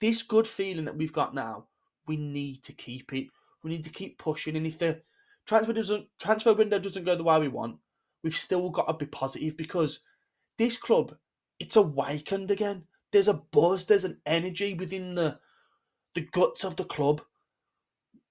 this 0.00 0.22
good 0.22 0.46
feeling 0.46 0.84
that 0.84 0.96
we've 0.96 1.12
got 1.12 1.34
now. 1.34 1.66
We 2.06 2.16
need 2.16 2.62
to 2.64 2.72
keep 2.72 3.12
it. 3.12 3.26
We 3.64 3.70
need 3.70 3.84
to 3.84 3.90
keep 3.90 4.18
pushing. 4.18 4.56
And 4.56 4.66
if 4.66 4.78
the 4.78 5.00
transfer 5.46 5.72
doesn't 5.72 6.06
transfer 6.20 6.52
window 6.52 6.78
doesn't 6.78 7.04
go 7.04 7.16
the 7.16 7.24
way 7.24 7.38
we 7.38 7.48
want, 7.48 7.76
we've 8.22 8.36
still 8.36 8.70
got 8.70 8.86
to 8.86 8.94
be 8.94 9.06
positive 9.06 9.56
because 9.56 10.00
this 10.58 10.76
club, 10.76 11.14
it's 11.58 11.76
awakened 11.76 12.50
again. 12.50 12.84
There's 13.12 13.28
a 13.28 13.34
buzz. 13.34 13.86
There's 13.86 14.04
an 14.04 14.20
energy 14.26 14.74
within 14.74 15.14
the 15.14 15.38
the 16.14 16.22
guts 16.32 16.64
of 16.64 16.76
the 16.76 16.84
club. 16.84 17.22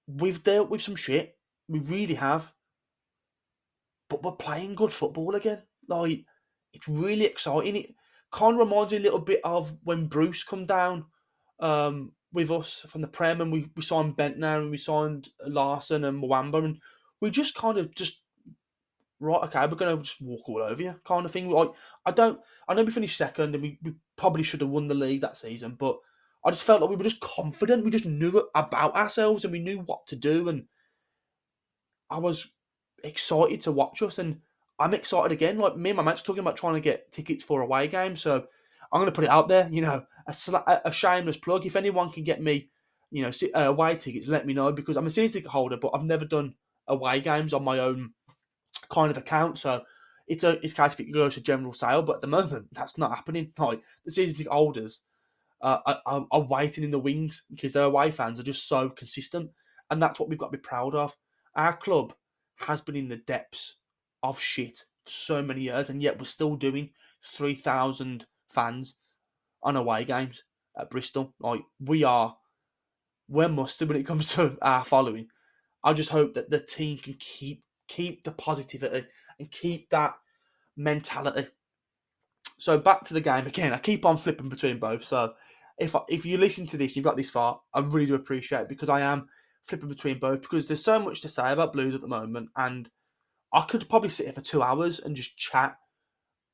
We've 0.06 0.42
dealt 0.42 0.70
with 0.70 0.82
some 0.82 0.96
shit. 0.96 1.36
We 1.68 1.80
really 1.80 2.14
have. 2.14 2.52
But 4.08 4.22
we're 4.22 4.32
playing 4.32 4.74
good 4.74 4.92
football 4.92 5.34
again. 5.34 5.62
Like 5.88 6.24
it's 6.72 6.88
really 6.88 7.24
exciting. 7.24 7.76
It, 7.76 7.94
kind 8.32 8.54
of 8.54 8.66
reminds 8.66 8.92
me 8.92 8.98
a 8.98 9.02
little 9.02 9.18
bit 9.18 9.40
of 9.44 9.76
when 9.84 10.06
Bruce 10.06 10.42
come 10.42 10.66
down 10.66 11.04
um, 11.60 12.12
with 12.32 12.50
us 12.50 12.84
from 12.88 13.02
the 13.02 13.06
Prem 13.06 13.40
and 13.40 13.52
we, 13.52 13.68
we 13.76 13.82
signed 13.82 14.16
Bendtner 14.16 14.58
and 14.58 14.70
we 14.70 14.78
signed 14.78 15.28
Larsson 15.46 16.04
and 16.04 16.20
Muamba 16.20 16.64
and 16.64 16.78
we 17.22 17.30
just 17.30 17.54
kind 17.54 17.78
of 17.78 17.94
just 17.94 18.20
right, 19.20 19.44
okay, 19.44 19.60
we're 19.60 19.76
gonna 19.76 19.96
just 20.02 20.20
walk 20.20 20.48
all 20.48 20.60
over 20.60 20.82
you, 20.82 21.00
kind 21.04 21.24
of 21.24 21.30
thing. 21.30 21.48
Like 21.48 21.70
I 22.04 22.10
don't, 22.10 22.40
I 22.68 22.74
know 22.74 22.82
we 22.82 22.90
finished 22.90 23.16
second 23.16 23.54
and 23.54 23.62
we, 23.62 23.78
we 23.82 23.94
probably 24.16 24.42
should 24.42 24.60
have 24.60 24.70
won 24.70 24.88
the 24.88 24.94
league 24.94 25.20
that 25.20 25.36
season, 25.36 25.76
but 25.78 25.98
I 26.44 26.50
just 26.50 26.64
felt 26.64 26.80
like 26.80 26.90
we 26.90 26.96
were 26.96 27.04
just 27.04 27.20
confident. 27.20 27.84
We 27.84 27.92
just 27.92 28.04
knew 28.04 28.48
about 28.54 28.96
ourselves 28.96 29.44
and 29.44 29.52
we 29.52 29.60
knew 29.60 29.78
what 29.78 30.06
to 30.08 30.16
do, 30.16 30.48
and 30.48 30.64
I 32.10 32.18
was 32.18 32.48
excited 33.04 33.60
to 33.62 33.72
watch 33.72 34.02
us. 34.02 34.18
And 34.18 34.40
I'm 34.80 34.92
excited 34.92 35.30
again. 35.30 35.58
Like 35.58 35.76
me 35.76 35.90
and 35.90 35.96
my 35.96 36.02
mates 36.02 36.22
talking 36.22 36.40
about 36.40 36.56
trying 36.56 36.74
to 36.74 36.80
get 36.80 37.12
tickets 37.12 37.44
for 37.44 37.60
away 37.60 37.86
games, 37.86 38.20
so 38.20 38.48
I'm 38.92 39.04
to 39.04 39.12
put 39.12 39.24
it 39.24 39.30
out 39.30 39.48
there. 39.48 39.68
You 39.70 39.82
know, 39.82 40.04
a, 40.26 40.80
a 40.86 40.92
shameless 40.92 41.36
plug. 41.36 41.64
If 41.64 41.76
anyone 41.76 42.10
can 42.10 42.24
get 42.24 42.42
me, 42.42 42.70
you 43.12 43.22
know, 43.22 43.30
uh, 43.54 43.68
away 43.68 43.94
tickets, 43.94 44.26
let 44.26 44.44
me 44.44 44.54
know 44.54 44.72
because 44.72 44.96
I'm 44.96 45.06
a 45.06 45.10
season 45.12 45.38
ticket 45.38 45.52
holder, 45.52 45.76
but 45.76 45.92
I've 45.94 46.02
never 46.02 46.24
done 46.24 46.54
away 46.88 47.20
games 47.20 47.52
on 47.52 47.64
my 47.64 47.78
own 47.78 48.12
kind 48.90 49.10
of 49.10 49.18
account. 49.18 49.58
So 49.58 49.82
it's 50.26 50.44
a 50.44 50.64
it's 50.64 50.74
case 50.74 50.92
if 50.92 51.00
it 51.00 51.12
goes 51.12 51.34
to 51.34 51.40
general 51.40 51.72
sale, 51.72 52.02
but 52.02 52.16
at 52.16 52.20
the 52.22 52.26
moment 52.26 52.66
that's 52.72 52.98
not 52.98 53.14
happening. 53.14 53.52
Like 53.58 53.82
the 54.04 54.12
season 54.12 54.36
ticket 54.36 54.52
holders 54.52 55.02
uh, 55.60 55.78
are, 56.06 56.26
are, 56.30 56.40
waiting 56.40 56.84
in 56.84 56.90
the 56.90 56.98
wings 56.98 57.44
because 57.50 57.72
their 57.72 57.84
away 57.84 58.10
fans 58.10 58.40
are 58.40 58.44
just 58.44 58.68
so 58.68 58.88
consistent, 58.88 59.50
and 59.90 60.02
that's 60.02 60.18
what 60.18 60.28
we've 60.28 60.38
got 60.38 60.50
to 60.50 60.58
be 60.58 60.62
proud 60.62 60.94
of. 60.94 61.16
Our 61.54 61.76
club 61.76 62.14
has 62.56 62.80
been 62.80 62.96
in 62.96 63.08
the 63.08 63.16
depths 63.16 63.76
of 64.22 64.40
shit 64.40 64.84
for 65.04 65.10
so 65.10 65.42
many 65.42 65.62
years, 65.62 65.90
and 65.90 66.02
yet 66.02 66.18
we're 66.18 66.24
still 66.24 66.56
doing 66.56 66.90
three 67.36 67.54
thousand 67.54 68.26
fans 68.50 68.94
on 69.62 69.76
away 69.76 70.04
games 70.04 70.42
at 70.78 70.90
Bristol. 70.90 71.34
Like 71.40 71.62
we 71.80 72.04
are, 72.04 72.36
we're 73.28 73.48
mustard 73.48 73.88
when 73.88 73.98
it 73.98 74.06
comes 74.06 74.28
to 74.34 74.56
our 74.62 74.84
following. 74.84 75.28
I 75.84 75.92
just 75.92 76.10
hope 76.10 76.34
that 76.34 76.50
the 76.50 76.60
team 76.60 76.98
can 76.98 77.14
keep 77.14 77.64
keep 77.88 78.24
the 78.24 78.32
positivity 78.32 79.06
and 79.38 79.50
keep 79.50 79.90
that 79.90 80.14
mentality. 80.76 81.48
So 82.58 82.78
back 82.78 83.04
to 83.06 83.14
the 83.14 83.20
game 83.20 83.46
again. 83.46 83.72
I 83.72 83.78
keep 83.78 84.06
on 84.06 84.16
flipping 84.16 84.48
between 84.48 84.78
both. 84.78 85.04
So 85.04 85.34
if 85.78 85.94
if 86.08 86.24
you 86.24 86.38
listen 86.38 86.66
to 86.68 86.76
this, 86.76 86.94
you've 86.94 87.04
got 87.04 87.16
this 87.16 87.30
far, 87.30 87.60
I 87.74 87.80
really 87.80 88.06
do 88.06 88.14
appreciate 88.14 88.62
it 88.62 88.68
because 88.68 88.88
I 88.88 89.00
am 89.00 89.28
flipping 89.64 89.88
between 89.88 90.18
both 90.18 90.42
because 90.42 90.68
there's 90.68 90.84
so 90.84 90.98
much 90.98 91.20
to 91.22 91.28
say 91.28 91.52
about 91.52 91.72
Blues 91.72 91.94
at 91.94 92.00
the 92.00 92.08
moment, 92.08 92.50
and 92.56 92.88
I 93.52 93.62
could 93.62 93.88
probably 93.88 94.10
sit 94.10 94.26
here 94.26 94.32
for 94.32 94.40
two 94.40 94.62
hours 94.62 95.00
and 95.00 95.16
just 95.16 95.36
chat 95.36 95.76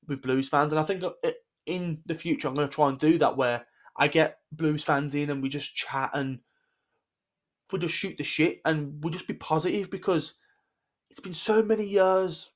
with 0.06 0.22
Blues 0.22 0.48
fans, 0.48 0.72
and 0.72 0.80
I 0.80 0.84
think 0.84 1.04
uh, 1.04 1.30
in 1.66 2.00
the 2.06 2.14
future 2.14 2.48
I'm 2.48 2.54
going 2.54 2.68
to 2.68 2.74
try 2.74 2.88
and 2.88 2.98
do 2.98 3.18
that 3.18 3.36
where 3.36 3.66
I 3.96 4.08
get 4.08 4.38
Blues 4.52 4.82
fans 4.82 5.14
in 5.14 5.28
and 5.28 5.42
we 5.42 5.48
just 5.48 5.74
chat 5.74 6.10
and 6.14 6.40
we 7.72 7.78
just 7.78 7.94
shoot 7.94 8.16
the 8.16 8.24
shit 8.24 8.61
and 8.64 9.02
we 9.02 9.11
just 9.11 9.28
be 9.28 9.35
positive 9.35 9.90
because 9.90 10.35
it's 11.11 11.20
been 11.20 11.35
so 11.35 11.62
many 11.62 11.87
years 11.87 12.50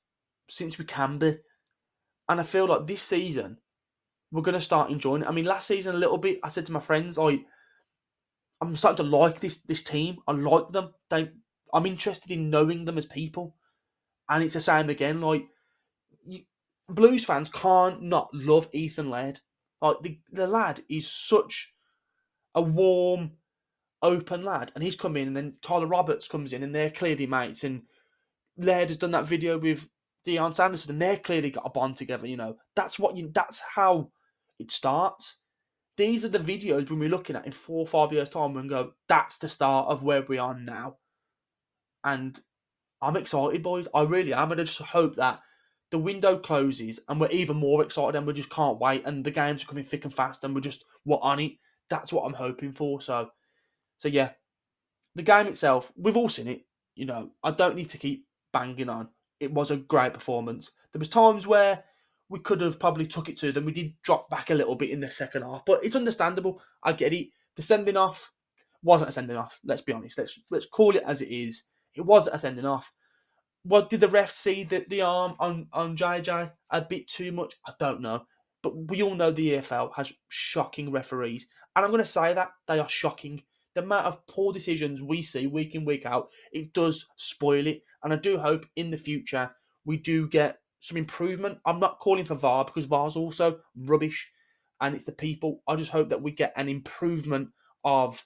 since 0.49 0.79
we 0.79 0.85
can 0.85 1.19
be. 1.19 1.39
And 2.29 2.41
I 2.41 2.45
feel 2.45 2.67
like 2.67 2.87
this 2.87 3.03
season 3.03 3.59
we're 4.33 4.43
gonna 4.43 4.61
start 4.61 4.91
enjoying 4.91 5.23
it. 5.23 5.29
I 5.29 5.33
mean, 5.33 5.45
last 5.45 5.67
season 5.69 5.95
a 5.95 5.99
little 5.99 6.19
bit. 6.19 6.41
I 6.43 6.49
said 6.49 6.67
to 6.67 6.73
my 6.73 6.81
friends, 6.81 7.19
I 7.19 7.41
I'm 8.61 8.77
starting 8.77 9.05
to 9.05 9.17
like 9.17 9.41
this 9.41 9.57
this 9.59 9.83
team. 9.83 10.19
I 10.27 10.33
like 10.33 10.71
them. 10.71 10.95
They 11.11 11.31
I'm 11.73 11.87
interested 11.87 12.31
in 12.31 12.51
knowing 12.51 12.85
them 12.85 12.99
as 12.99 13.07
people. 13.07 13.57
And 14.29 14.43
it's 14.43 14.55
the 14.55 14.61
same 14.61 14.89
again. 14.89 15.21
Like 15.21 15.45
you, 16.25 16.43
Blues 16.89 17.25
fans 17.25 17.51
can't 17.51 18.03
not 18.03 18.31
love 18.33 18.69
Ethan 18.73 19.11
Laird. 19.11 19.41
Like 19.81 19.97
the 20.03 20.19
the 20.33 20.47
lad 20.47 20.83
is 20.89 21.11
such 21.11 21.75
a 22.55 22.63
warm, 22.63 23.33
open 24.03 24.45
lad, 24.45 24.73
and 24.75 24.83
he's 24.83 24.97
come 24.97 25.17
in, 25.17 25.29
and 25.29 25.37
then 25.37 25.55
Tyler 25.63 25.87
Roberts 25.87 26.29
comes 26.29 26.53
in, 26.53 26.63
and 26.63 26.75
they're 26.75 26.91
clearly 26.91 27.27
mates, 27.27 27.65
and 27.65 27.83
Laird 28.57 28.91
has 28.91 28.99
done 28.99 29.13
that 29.13 29.27
video 29.27 29.59
with 29.59 29.89
Dion 30.25 30.55
Sanderson, 30.55 30.93
and 30.93 31.03
they're 31.03 31.17
clearly 31.17 31.51
got 31.51 31.67
a 31.67 31.71
bond 31.71 31.97
together. 31.97 32.27
You 32.27 32.37
know, 32.37 32.57
that's 32.77 32.99
what 32.99 33.17
you. 33.17 33.31
That's 33.33 33.61
how 33.61 34.11
it 34.59 34.71
starts. 34.71 35.39
These 35.97 36.25
are 36.25 36.29
the 36.29 36.39
videos 36.39 36.89
when 36.89 36.99
we're 36.99 37.09
looking 37.09 37.37
at 37.37 37.45
in 37.45 37.53
four 37.53 37.81
or 37.81 37.87
five 37.87 38.13
years' 38.13 38.31
time 38.31 38.57
and 38.57 38.69
go, 38.69 38.93
that's 39.09 39.39
the 39.39 39.49
start 39.49 39.89
of 39.89 40.03
where 40.03 40.23
we 40.23 40.39
are 40.39 40.59
now. 40.59 40.97
And 42.03 42.41
I'm 43.03 43.17
excited, 43.17 43.63
boys. 43.63 43.87
I 43.95 44.03
really 44.03 44.33
am. 44.33 44.53
And 44.53 44.61
I 44.61 44.65
just 44.65 44.81
hope 44.81 45.17
that 45.17 45.41
the 45.91 45.99
window 45.99 46.39
closes 46.39 46.99
and 47.09 47.21
we're 47.21 47.31
even 47.31 47.57
more 47.59 47.83
excited 47.83 48.17
and 48.17 48.27
we 48.27 48.33
just 48.33 48.49
can't 48.49 48.81
wait 48.81 49.05
and 49.05 49.23
the 49.23 49.31
games 49.31 49.63
are 49.63 49.67
coming 49.67 49.85
thick 49.85 50.05
and 50.05 50.15
fast 50.15 50.43
and 50.43 50.55
we're 50.55 50.63
just 50.63 50.85
we're 51.05 51.19
on 51.21 51.39
it. 51.39 51.53
That's 51.91 52.13
what 52.13 52.25
I'm 52.25 52.33
hoping 52.33 52.73
for. 52.73 53.03
So 53.03 53.29
so 54.03 54.09
yeah. 54.09 54.31
The 55.15 55.23
game 55.23 55.47
itself, 55.47 55.93
we've 55.97 56.17
all 56.17 56.29
seen 56.29 56.49
it. 56.49 56.67
You 56.97 57.07
know, 57.07 57.31
I 57.45 57.53
don't 57.53 57.77
need 57.77 57.91
to 57.91 57.99
keep 57.99 58.27
banging 58.53 58.89
on. 58.89 59.11
It 59.39 59.53
was 59.53 59.71
a 59.71 59.77
great 59.77 60.13
performance. 60.13 60.73
There 60.93 60.99
was 60.99 61.09
times 61.09 61.47
where 61.47 61.85
we 62.29 62.41
could 62.41 62.61
have 62.63 62.81
probably 62.81 63.07
took 63.07 63.29
it 63.29 63.37
to 63.37 63.53
them. 63.53 63.65
We 63.65 63.71
did 63.71 63.95
drop 64.03 64.29
back 64.29 64.51
a 64.51 64.55
little 64.55 64.75
bit 64.75 64.91
in 64.91 64.99
the 64.99 65.09
second 65.09 65.43
half, 65.43 65.63
but 65.65 65.85
it's 65.85 65.95
understandable. 65.95 66.61
I 66.83 66.95
get 66.95 67.13
it. 67.13 67.29
The 67.55 67.63
sending 67.63 67.97
off 67.97 68.33
wasn't 68.83 69.11
a 69.11 69.13
sending 69.13 69.37
off. 69.37 69.61
Let's 69.65 69.83
be 69.83 69.93
honest. 69.93 70.19
Let's 70.19 70.37
let's 70.51 70.67
call 70.67 70.97
it 70.97 71.05
as 71.07 71.23
it 71.23 71.29
is. 71.29 71.63
It 71.95 72.01
was 72.01 72.27
a 72.27 72.41
sending 72.41 72.67
off. 72.67 72.93
What 73.63 73.89
did 73.89 74.01
the 74.01 74.09
ref 74.09 74.33
see 74.33 74.65
the, 74.65 74.85
the 74.89 75.03
arm 75.03 75.37
on 75.39 75.69
on 75.73 75.97
Jai 75.97 76.23
Jai 76.23 76.51
a 76.71 76.81
bit 76.81 77.07
too 77.07 77.31
much? 77.31 77.55
I 77.65 77.73
don't 77.79 78.01
know, 78.01 78.25
but 78.65 78.77
we 78.91 79.01
all 79.01 79.15
know 79.15 79.31
the 79.31 79.59
EFL 79.59 79.93
has 79.95 80.13
shocking 80.27 80.91
referees, 80.91 81.47
and 81.77 81.85
I'm 81.85 81.93
going 81.93 82.03
to 82.03 82.11
say 82.11 82.35
that 82.35 82.51
they 82.67 82.81
are 82.81 82.89
shocking 82.89 83.45
the 83.75 83.83
amount 83.83 84.07
of 84.07 84.27
poor 84.27 84.53
decisions 84.53 85.03
we 85.03 85.23
see 85.23 85.47
week 85.47 85.75
in, 85.75 85.85
week 85.85 86.07
out, 86.07 86.31
it 86.53 86.73
does 86.73 87.07
spoil 87.17 87.67
it. 87.67 87.83
And 88.03 88.13
I 88.13 88.17
do 88.17 88.39
hope 88.39 88.67
in 88.77 88.91
the 88.91 88.97
future 88.97 89.51
we 89.85 89.97
do 89.97 90.29
get 90.29 90.59
some 90.81 90.97
improvement. 90.97 91.59
I'm 91.65 91.81
not 91.81 92.01
calling 92.01 92.25
for 92.25 92.35
VAR 92.35 92.65
because 92.65 92.87
VAR's 92.87 93.17
also 93.17 93.61
rubbish 93.77 94.31
and 94.81 94.95
it's 94.95 95.05
the 95.05 95.13
people. 95.13 95.63
I 95.69 95.77
just 95.77 95.91
hope 95.91 96.09
that 96.09 96.23
we 96.23 96.33
get 96.33 96.53
an 96.57 96.69
improvement 96.69 97.49
of 97.85 98.25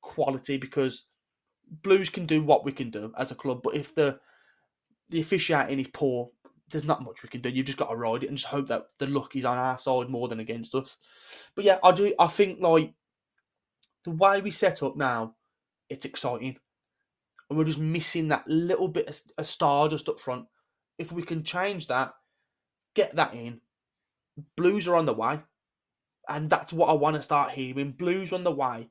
quality 0.00 0.56
because 0.56 1.04
Blues 1.82 2.10
can 2.10 2.26
do 2.26 2.42
what 2.42 2.64
we 2.64 2.70
can 2.70 2.90
do 2.90 3.12
as 3.18 3.32
a 3.32 3.34
club, 3.34 3.60
but 3.62 3.74
if 3.74 3.94
the 3.94 4.18
the 5.10 5.20
officiating 5.20 5.80
is 5.80 5.88
poor, 5.88 6.30
there's 6.70 6.84
not 6.84 7.02
much 7.02 7.22
we 7.22 7.28
can 7.28 7.40
do. 7.40 7.48
You've 7.48 7.66
just 7.66 7.78
got 7.78 7.90
to 7.90 7.96
ride 7.96 8.24
it 8.24 8.28
and 8.28 8.36
just 8.36 8.48
hope 8.48 8.68
that 8.68 8.86
the 8.98 9.06
luck 9.06 9.34
is 9.36 9.44
on 9.44 9.58
our 9.58 9.78
side 9.78 10.08
more 10.08 10.28
than 10.28 10.40
against 10.40 10.74
us. 10.74 10.96
But 11.54 11.64
yeah, 11.64 11.78
I 11.82 11.92
do. 11.92 12.14
I 12.18 12.28
think 12.28 12.60
like 12.60 12.92
the 14.06 14.12
way 14.12 14.40
we 14.40 14.50
set 14.50 14.82
up 14.82 14.96
now, 14.96 15.34
it's 15.90 16.04
exciting. 16.04 16.56
And 17.50 17.58
we're 17.58 17.64
just 17.64 17.78
missing 17.78 18.28
that 18.28 18.48
little 18.48 18.88
bit 18.88 19.08
of, 19.08 19.20
of 19.36 19.46
stardust 19.46 20.08
up 20.08 20.20
front. 20.20 20.46
If 20.96 21.12
we 21.12 21.22
can 21.22 21.42
change 21.42 21.88
that, 21.88 22.14
get 22.94 23.16
that 23.16 23.34
in, 23.34 23.60
Blues 24.56 24.86
are 24.86 24.96
on 24.96 25.06
the 25.06 25.14
way. 25.14 25.40
And 26.28 26.50
that's 26.50 26.72
what 26.72 26.88
I 26.88 26.92
want 26.92 27.16
to 27.16 27.22
start 27.22 27.52
hearing. 27.52 27.92
Blues 27.92 28.32
on 28.32 28.44
the 28.44 28.52
way 28.52 28.88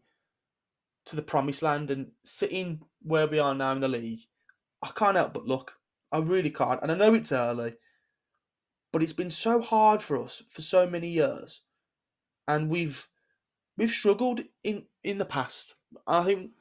to 1.05 1.15
the 1.15 1.21
promised 1.21 1.61
land 1.61 1.91
and 1.91 2.11
sitting 2.23 2.81
where 3.03 3.27
we 3.27 3.39
are 3.39 3.53
now 3.53 3.71
in 3.71 3.79
the 3.79 3.87
league. 3.87 4.21
I 4.81 4.89
can't 4.95 5.17
help 5.17 5.33
but 5.33 5.45
look. 5.45 5.73
I 6.11 6.19
really 6.19 6.49
can't. 6.49 6.81
And 6.81 6.91
I 6.91 6.95
know 6.95 7.13
it's 7.13 7.31
early, 7.31 7.75
but 8.91 9.03
it's 9.03 9.13
been 9.13 9.29
so 9.29 9.61
hard 9.61 10.01
for 10.01 10.21
us 10.21 10.43
for 10.49 10.61
so 10.61 10.87
many 10.89 11.09
years. 11.09 11.61
And 12.47 12.69
we've 12.69 13.07
we've 13.77 13.91
struggled 13.91 14.41
in 14.63 14.83
in 15.03 15.17
the 15.17 15.25
past. 15.25 15.75
I 16.07 16.23
think 16.23 16.51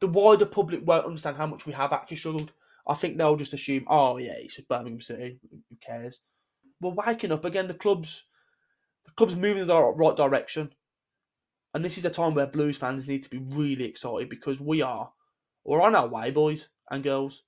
the 0.00 0.06
wider 0.08 0.46
public 0.46 0.80
won't 0.84 1.06
understand 1.06 1.36
how 1.36 1.46
much 1.46 1.66
we 1.66 1.72
have 1.72 1.92
actually 1.92 2.16
struggled. 2.16 2.52
I 2.86 2.94
think 2.94 3.16
they'll 3.16 3.36
just 3.36 3.52
assume, 3.52 3.84
oh 3.88 4.16
yeah, 4.16 4.34
it's 4.36 4.56
just 4.56 4.68
Birmingham 4.68 5.00
City. 5.00 5.38
Who 5.50 5.76
cares? 5.80 6.20
We're 6.80 6.90
waking 6.90 7.32
up 7.32 7.44
again. 7.44 7.68
The 7.68 7.74
club's 7.74 8.24
the 9.06 9.12
club's 9.12 9.36
moving 9.36 9.62
in 9.62 9.68
the 9.68 9.80
right 9.80 10.16
direction, 10.16 10.74
and 11.74 11.84
this 11.84 11.98
is 11.98 12.04
a 12.04 12.10
time 12.10 12.34
where 12.34 12.46
Blues 12.46 12.78
fans 12.78 13.06
need 13.06 13.22
to 13.22 13.30
be 13.30 13.38
really 13.38 13.84
excited 13.84 14.28
because 14.28 14.60
we 14.60 14.82
are 14.82 15.10
we're 15.64 15.82
on 15.82 15.94
our 15.94 16.08
way, 16.08 16.30
boys 16.30 16.68
and 16.90 17.02
girls. 17.02 17.42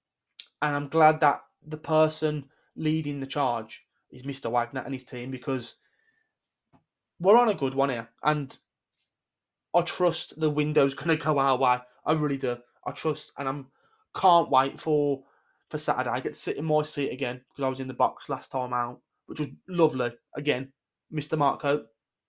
And 0.62 0.74
I'm 0.74 0.88
glad 0.88 1.20
that 1.20 1.42
the 1.66 1.76
person 1.76 2.46
leading 2.76 3.20
the 3.20 3.26
charge 3.26 3.84
is 4.10 4.22
Mr. 4.22 4.50
Wagner 4.50 4.82
and 4.84 4.94
his 4.94 5.04
team 5.04 5.30
because 5.30 5.74
we're 7.20 7.37
on 7.37 7.48
a 7.48 7.54
good 7.54 7.74
one 7.74 7.90
here. 7.90 8.08
And 8.22 8.56
I 9.74 9.82
trust 9.82 10.38
the 10.38 10.50
window's 10.50 10.94
going 10.94 11.16
to 11.16 11.22
go 11.22 11.38
our 11.38 11.58
way. 11.58 11.78
I 12.06 12.12
really 12.12 12.37
do. 12.37 12.56
I 12.87 12.92
trust, 12.92 13.32
and 13.38 13.48
I'm 13.48 13.66
can't 14.14 14.50
wait 14.50 14.80
for 14.80 15.22
for 15.70 15.78
Saturday. 15.78 16.10
I 16.10 16.20
get 16.20 16.34
to 16.34 16.40
sit 16.40 16.56
in 16.56 16.64
my 16.64 16.82
seat 16.82 17.10
again 17.10 17.40
because 17.50 17.64
I 17.64 17.68
was 17.68 17.80
in 17.80 17.88
the 17.88 17.94
box 17.94 18.28
last 18.28 18.50
time 18.50 18.72
out, 18.72 19.00
which 19.26 19.40
was 19.40 19.48
lovely. 19.68 20.12
Again, 20.37 20.72
Mr. 21.12 21.37
Marco, 21.37 21.84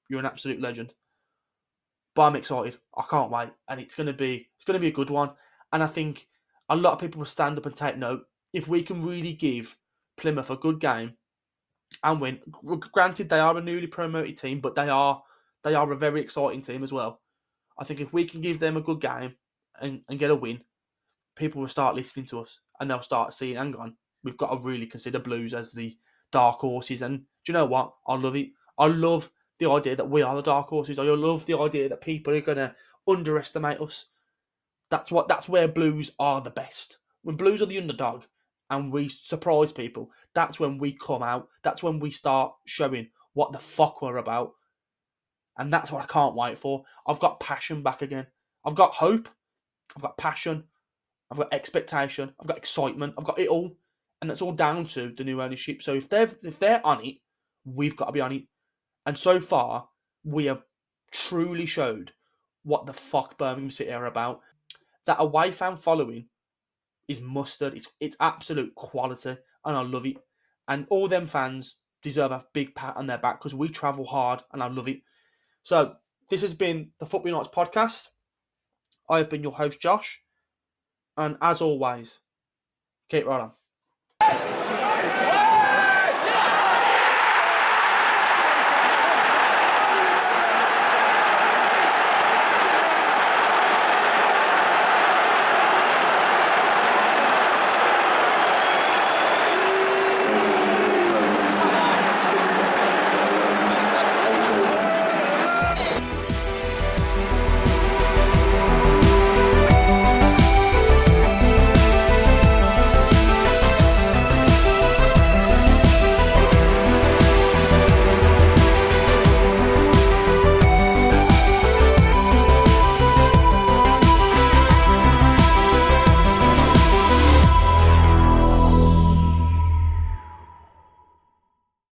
you're 0.10 0.20
an 0.20 0.26
absolute 0.26 0.62
legend. 0.62 0.94
But 2.16 2.24
I'm 2.24 2.36
excited. 2.36 2.78
I 2.98 3.04
can't 3.10 3.32
wait, 3.32 3.50
and 3.70 3.80
it's 3.80 3.96
to 3.96 4.14
be 4.14 4.48
it's 4.56 4.66
to 4.66 4.80
be 4.80 4.88
a 4.88 4.92
good 4.92 5.10
one. 5.10 5.32
And 5.74 5.84
I 5.84 5.88
think 5.88 6.28
a 6.70 6.76
lot 6.76 6.94
of 6.94 7.00
people 7.00 7.20
will 7.20 7.26
stand 7.26 7.58
up 7.58 7.66
and 7.66 7.76
take 7.76 7.98
note 7.98 8.24
if 8.54 8.68
we 8.68 8.82
can 8.82 9.04
really 9.04 9.34
give 9.34 9.78
Plymouth 10.18 10.50
a 10.50 10.56
good 10.56 10.80
game 10.80 11.14
and 12.04 12.22
win. 12.22 12.40
Granted, 12.94 13.30
they 13.30 13.40
are 13.40 13.58
a 13.58 13.62
newly 13.62 13.88
promoted 13.88 14.38
team, 14.38 14.62
but 14.62 14.76
they 14.76 14.90
are 14.90 15.22
they 15.64 15.76
are 15.76 15.92
a 15.92 15.98
very 15.98 16.22
exciting 16.22 16.62
team 16.62 16.84
as 16.84 16.94
well. 16.94 17.20
I 17.78 17.84
think 17.84 18.00
if 18.00 18.14
we 18.14 18.26
can 18.26 18.42
give 18.42 18.60
them 18.60 18.78
a 18.78 18.82
good 18.82 19.02
game 19.02 19.36
and, 19.82 20.02
and 20.10 20.20
get 20.20 20.32
a 20.32 20.36
win, 20.36 20.62
people 21.36 21.62
will 21.62 21.68
start 21.68 21.96
listening 21.96 22.26
to 22.28 22.42
us 22.42 22.60
and 22.80 22.90
they'll 22.90 23.02
start 23.02 23.34
seeing, 23.34 23.58
hang 23.58 23.76
on, 23.76 23.96
we've 24.24 24.38
got 24.38 24.52
to 24.52 24.58
really 24.58 24.86
consider 24.86 25.20
Blues 25.20 25.54
as 25.54 25.72
the 25.72 25.98
dark 26.32 26.60
horses. 26.60 27.02
And 27.02 27.20
do 27.20 27.26
you 27.48 27.54
know 27.54 27.66
what? 27.66 27.94
I 28.08 28.16
love 28.16 28.36
it. 28.36 28.50
I 28.78 28.88
love 28.88 29.30
the 29.60 29.70
idea 29.70 29.96
that 29.96 30.10
we 30.10 30.22
are 30.22 30.36
the 30.36 30.42
dark 30.42 30.68
horses. 30.68 31.00
I 31.00 31.04
love 31.04 31.46
the 31.46 31.58
idea 31.58 31.90
that 31.90 32.02
people 32.02 32.34
are 32.34 32.42
going 32.42 32.58
to 32.58 32.76
underestimate 33.08 33.80
us. 33.80 34.06
That's 34.90 35.12
what. 35.12 35.28
That's 35.28 35.48
where 35.48 35.68
Blues 35.68 36.12
are 36.20 36.42
the 36.42 36.50
best. 36.50 36.98
When 37.24 37.38
Blues 37.38 37.62
are 37.62 37.68
the 37.68 37.78
underdog 37.78 38.24
and 38.70 38.92
we 38.92 39.10
surprise 39.10 39.72
people, 39.72 40.12
that's 40.34 40.60
when 40.60 40.78
we 40.78 40.94
come 40.94 41.24
out. 41.24 41.48
That's 41.64 41.82
when 41.82 42.00
we 42.00 42.12
start 42.12 42.54
showing 42.66 43.08
what 43.34 43.52
the 43.52 43.60
fuck 43.60 44.02
we're 44.02 44.18
about. 44.18 44.52
And 45.58 45.72
that's 45.72 45.92
what 45.92 46.04
I 46.04 46.08
can't 46.08 46.36
wait 46.36 46.58
for. 46.58 46.84
I've 47.08 47.20
got 47.20 47.40
passion 47.40 47.82
back 47.82 48.02
again. 48.02 48.28
I've 48.66 48.76
got 48.76 48.94
hope. 48.94 49.30
I've 49.96 50.02
got 50.02 50.18
passion. 50.18 50.66
I've 51.32 51.38
got 51.38 51.54
expectation. 51.54 52.34
I've 52.40 52.48
got 52.48 52.58
excitement. 52.58 53.14
I've 53.18 53.26
got 53.26 53.40
it 53.40 53.48
all, 53.48 53.78
and 54.22 54.30
that's 54.30 54.42
all 54.42 54.52
down 54.52 54.86
to 54.88 55.14
the 55.16 55.24
new 55.24 55.42
ownership. 55.42 55.82
So 55.82 55.94
if 55.94 56.10
they're 56.10 56.30
if 56.44 56.60
they're 56.60 56.86
on 56.86 57.04
it, 57.06 57.16
we've 57.64 57.96
got 57.96 58.06
to 58.08 58.12
be 58.12 58.22
on 58.22 58.32
it. 58.32 58.44
And 59.06 59.18
so 59.18 59.40
far, 59.40 59.88
we 60.24 60.46
have 60.46 60.64
truly 61.12 61.66
showed 61.66 62.12
what 62.64 62.86
the 62.86 62.94
fuck 62.94 63.38
Birmingham 63.38 63.72
City 63.72 63.92
are 63.92 64.06
about. 64.06 64.42
That 65.06 65.22
away 65.22 65.52
fan 65.52 65.78
following 65.78 66.26
is 67.08 67.22
mustard. 67.22 67.76
It's 67.76 67.88
it's 68.00 68.18
absolute 68.20 68.74
quality, 68.76 69.38
and 69.64 69.78
I 69.78 69.82
love 69.82 70.06
it. 70.06 70.18
And 70.68 70.88
all 70.90 71.08
them 71.08 71.28
fans 71.28 71.76
deserve 72.02 72.32
a 72.32 72.46
big 72.54 72.76
pat 72.76 72.98
on 72.98 73.08
their 73.08 73.18
back 73.18 73.40
because 73.40 73.56
we 73.56 73.70
travel 73.70 74.06
hard, 74.06 74.42
and 74.52 74.62
I 74.62 74.68
love 74.68 74.88
it. 74.88 75.02
So 75.66 75.96
this 76.30 76.44
has 76.44 76.54
been 76.54 76.92
the 77.00 77.08
Football 77.08 77.32
Unites 77.32 77.50
podcast. 77.50 78.10
I 79.10 79.18
have 79.18 79.32
been 79.32 79.42
your 79.42 79.52
host, 79.52 79.80
Josh. 79.80 80.22
And 81.18 81.38
as 81.42 81.60
always, 81.60 82.20
keep 83.10 83.26
right 83.26 83.42
on. 83.42 83.52